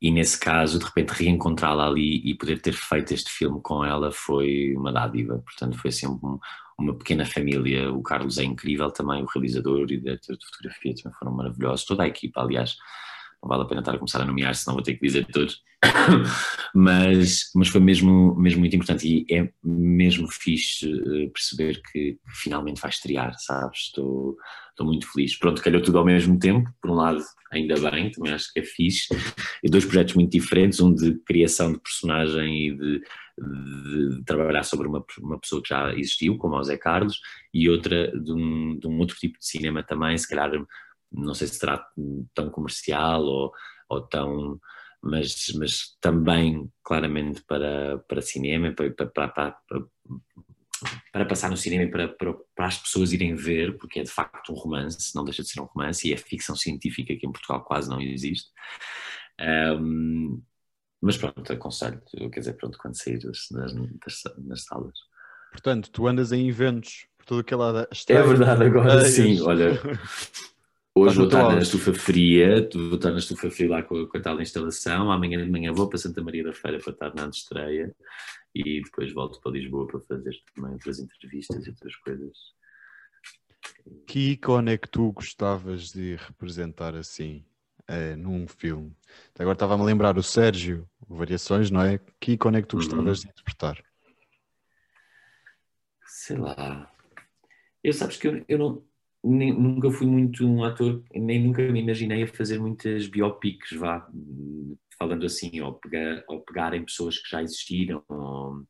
[0.00, 4.10] E nesse caso, de repente, reencontrá-la ali e poder ter feito este filme com ela
[4.10, 5.38] foi uma dádiva.
[5.44, 6.38] Portanto, foi sempre um-
[6.78, 7.92] uma pequena família.
[7.92, 11.84] O Carlos é incrível também, o realizador e o diretor de fotografia também foram maravilhosos.
[11.84, 12.76] Toda a equipa, aliás,
[13.42, 15.62] não vale a pena estar a começar a nomear, senão vou ter que dizer todos.
[16.74, 22.80] mas, mas foi mesmo, mesmo muito importante e é mesmo fixe eh, perceber que finalmente
[22.80, 23.86] vai estrear, sabes?
[23.86, 24.36] Estou,
[24.68, 25.38] estou muito feliz.
[25.38, 28.62] Pronto, calhou tudo ao mesmo tempo, por um lado, ainda bem, também acho que é
[28.62, 29.08] fixe.
[29.62, 33.00] E dois projetos muito diferentes, um de criação de personagem e de,
[34.18, 37.20] de trabalhar sobre uma, uma pessoa que já existiu, como o Zé Carlos,
[37.54, 40.50] e outra de um, de um outro tipo de cinema também, se calhar,
[41.12, 41.84] não sei se será
[42.34, 43.52] tão comercial ou,
[43.88, 44.60] ou tão.
[45.02, 49.56] Mas, mas também claramente para, para cinema, para, para, para,
[51.10, 54.10] para, passar no cinema e para, para, para as pessoas irem ver, porque é de
[54.10, 57.32] facto um romance, não deixa de ser um romance, e é ficção científica que em
[57.32, 58.50] Portugal quase não existe.
[59.40, 60.42] Um,
[61.00, 63.72] mas pronto, aconselho, quer dizer, pronto, quando sair das, das,
[64.36, 64.98] das, salas.
[65.50, 67.88] Portanto, tu andas em eventos por todo aquele lado.
[68.08, 69.80] É verdade, agora sim, olha.
[70.92, 74.20] Hoje vou estar na estufa fria, vou estar na estufa fria lá com, com a
[74.20, 75.10] tal instalação.
[75.10, 77.94] Amanhã de manhã vou para Santa Maria da Feira para estar na estreia
[78.54, 82.36] e depois volto para Lisboa para fazer também outras entrevistas e outras coisas.
[84.06, 87.44] Que ícone é que tu gostavas de representar assim
[87.86, 88.92] eh, num filme?
[89.38, 92.00] Agora estava-me a lembrar o Sérgio, Variações, não é?
[92.18, 92.82] Que ícone é que tu Uhum.
[92.82, 93.80] gostavas de interpretar?
[96.04, 96.92] Sei lá.
[97.82, 98.84] Eu sabes que eu, eu não,
[99.24, 104.06] nem- nunca fui muito um ator, nem nunca me imaginei a fazer muitas biopics, vá,
[104.98, 108.02] falando assim, ou pegar, ou pegar em pessoas que já existiram.
[108.08, 108.64] ou,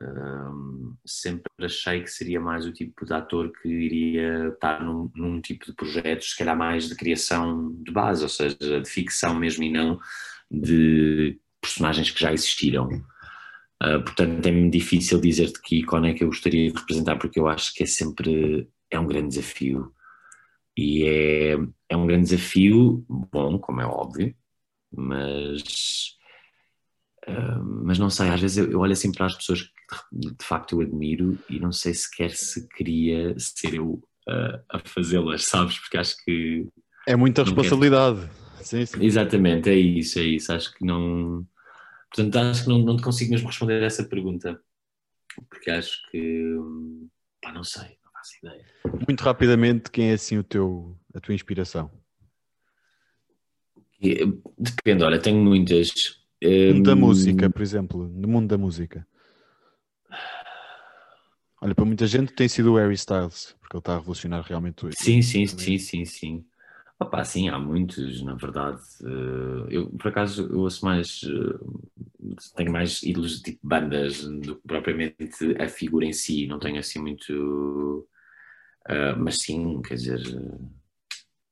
[0.00, 5.40] hum, sempre achei que seria mais o tipo de ator que iria estar num, num
[5.40, 9.64] tipo de projetos, se calhar mais de criação de base, ou seja, de ficção mesmo
[9.64, 9.98] e não
[10.50, 12.88] de personagens que já existiram.
[13.82, 17.46] Uh, portanto, é-me difícil dizer-te que ícone é que eu gostaria de representar, porque eu
[17.46, 19.92] acho que é sempre é um grande desafio.
[20.76, 21.56] E é,
[21.88, 24.34] é um grande desafio, bom, como é óbvio,
[24.92, 26.16] mas,
[27.28, 29.72] uh, mas não sei, às vezes eu, eu olho assim para as pessoas que
[30.12, 33.94] de, de facto eu admiro e não sei sequer se queria ser eu
[34.28, 35.78] uh, a fazê-las, sabes?
[35.78, 36.66] Porque acho que
[37.06, 38.30] É muita Não quero- responsabilidade.
[38.62, 39.02] Sim, sim.
[39.02, 40.52] Exatamente, é isso, é isso.
[40.52, 41.46] Acho que não.
[42.14, 44.60] Portanto, acho que não, não te consigo mesmo responder a essa pergunta.
[45.48, 46.54] Porque acho que.
[46.56, 47.08] hum,
[47.40, 48.64] Pá, não sei, faço ideia.
[49.06, 51.90] Muito rapidamente, quem é assim o teu, a tua inspiração?
[54.58, 56.18] Depende, olha, tenho muitas.
[56.42, 59.06] Mundo da Hum, música, por exemplo, no mundo da música.
[61.60, 64.86] Olha, para muita gente tem sido o Harry Styles, porque ele está a revolucionar realmente
[64.86, 66.46] o Sim, sim, sim, sim, sim.
[67.00, 68.80] Opa, sim, há muitos, na verdade.
[69.04, 71.20] Eh, Eu, por acaso, eu ouço mais.
[71.24, 71.58] eh,
[72.56, 76.46] Tenho mais ídolos de tipo bandas do que propriamente a figura em si.
[76.46, 78.06] Não tenho assim muito.
[78.88, 80.20] eh, mas sim, quer dizer.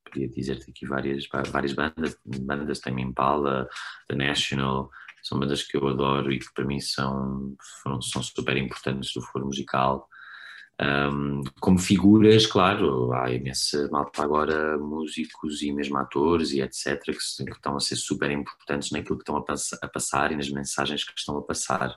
[0.05, 2.17] Podia dizer-te aqui várias, várias bandas.
[2.25, 3.69] Bandas tem Impala,
[4.09, 4.91] The National.
[5.23, 9.21] São bandas que eu adoro e que para mim são, foram, são super importantes do
[9.23, 10.09] foro musical.
[10.79, 17.13] Um, como figuras, claro, há imensa malta agora, músicos e mesmo atores e etc., que,
[17.13, 20.51] que estão a ser super importantes naquilo que estão a, pass- a passar e nas
[20.51, 21.97] mensagens que estão a passar.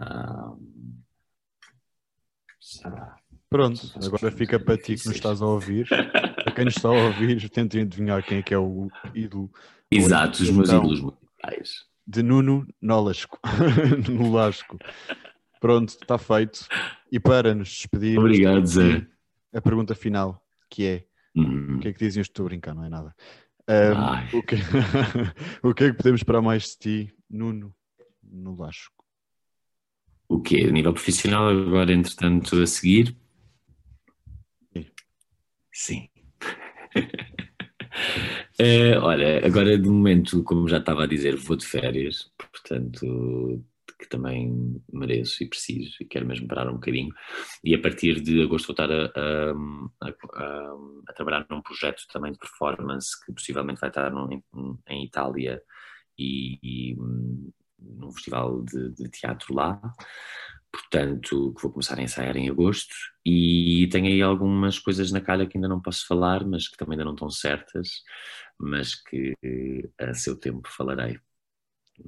[0.00, 0.94] Um.
[3.50, 5.88] Pronto, agora fica para ti que nos estás a ouvir.
[5.88, 9.50] Para quem nos está a ouvir, tentem adivinhar quem é que é o ídolo
[9.90, 11.86] Exato, os meus Então, ídolos musicais.
[12.06, 13.38] de Nuno Nolasco.
[14.08, 14.78] no Lasco.
[15.60, 16.66] Pronto, está feito.
[17.10, 19.06] E para nos despedir, Obrigado, Zé.
[19.52, 21.04] a pergunta final, que é
[21.36, 21.76] Hum.
[21.76, 22.20] o que é que dizem?
[22.20, 23.14] Estou a brincar, não é nada.
[23.66, 24.28] Ai.
[24.32, 24.56] o, que...
[25.62, 27.74] o que é que podemos esperar mais de ti, Nuno,
[28.22, 29.04] no Lasco?
[30.28, 30.66] O quê?
[30.68, 33.16] A nível profissional, agora, entretanto, a seguir?
[35.72, 36.08] Sim.
[38.60, 43.64] Eh, olha, agora de momento, como já estava a dizer, vou de férias, portanto,
[43.98, 47.12] que também mereço e preciso e quero mesmo parar um bocadinho.
[47.64, 49.06] E a partir de agosto vou estar a,
[50.00, 50.74] a- a-
[51.08, 54.42] a trabalhar num projeto também de performance que possivelmente vai estar num- em,
[54.88, 55.62] em Itália
[56.18, 59.80] e, e, hum, num festival de, de teatro lá.
[60.70, 62.94] Portanto, que vou começar a ensaiar em agosto
[63.24, 66.92] e tenho aí algumas coisas na calha que ainda não posso falar, mas que também
[66.94, 67.88] ainda não estão certas,
[68.58, 69.34] mas que
[69.98, 71.18] a seu tempo falarei.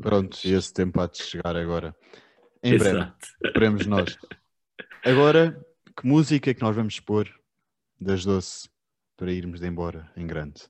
[0.01, 1.95] Pronto, e esse tempo há de chegar agora.
[2.63, 3.11] Em breve,
[3.45, 4.19] esperemos nós.
[5.05, 5.59] Agora,
[5.99, 7.29] que música é que nós vamos pôr
[8.01, 8.69] das doce
[9.17, 10.63] para irmos de embora em grande?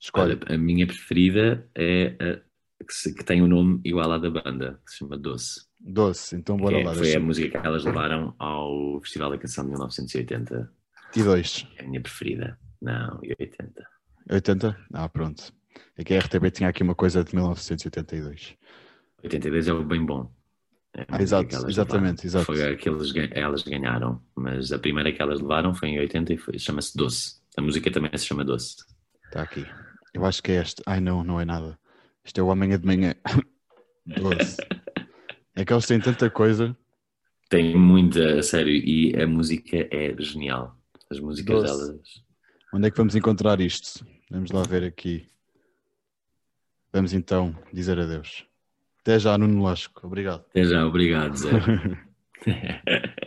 [0.00, 0.34] Escolhe.
[0.44, 4.28] Olha, a minha preferida é a que, se- que tem o nome igual à da
[4.28, 5.66] banda, que se chama Doce.
[5.80, 6.94] Doce, então bora é- lá.
[6.94, 10.70] foi a música que elas levaram ao Festival da Canção de 1980.
[11.16, 11.66] E dois.
[11.76, 12.58] É a minha preferida.
[12.82, 13.86] Não, e 80.
[14.30, 14.86] 80?
[14.92, 15.52] Ah, pronto.
[15.96, 18.56] É que a RTB tinha aqui uma coisa de 1982.
[19.22, 20.30] 82 é o bem bom.
[20.96, 22.24] É Ah, exato, exatamente, levaram.
[22.24, 22.44] exato.
[22.44, 26.32] Foi a que eles, elas ganharam, mas a primeira que elas levaram foi em 80
[26.32, 27.40] e foi- chama-se Doce.
[27.56, 28.76] A música também se chama Doce.
[29.26, 29.66] Está aqui.
[30.12, 30.82] Eu acho que é este.
[30.86, 31.76] Ai não, não é nada.
[32.24, 33.14] Isto é o Amanhã de Manhã.
[34.06, 34.56] Doce.
[35.56, 36.76] É que eles têm tanta coisa.
[37.48, 40.76] Tem muita, a sério, e a música é genial.
[41.10, 41.86] As músicas Doce.
[41.86, 42.24] delas.
[42.72, 44.04] Onde é que vamos encontrar isto?
[44.30, 45.26] Vamos lá ver aqui.
[46.94, 48.46] Vamos então dizer adeus.
[49.00, 50.06] Até já, Nuno Lasco.
[50.06, 50.44] Obrigado.
[50.50, 51.50] Até já, obrigado, Zé.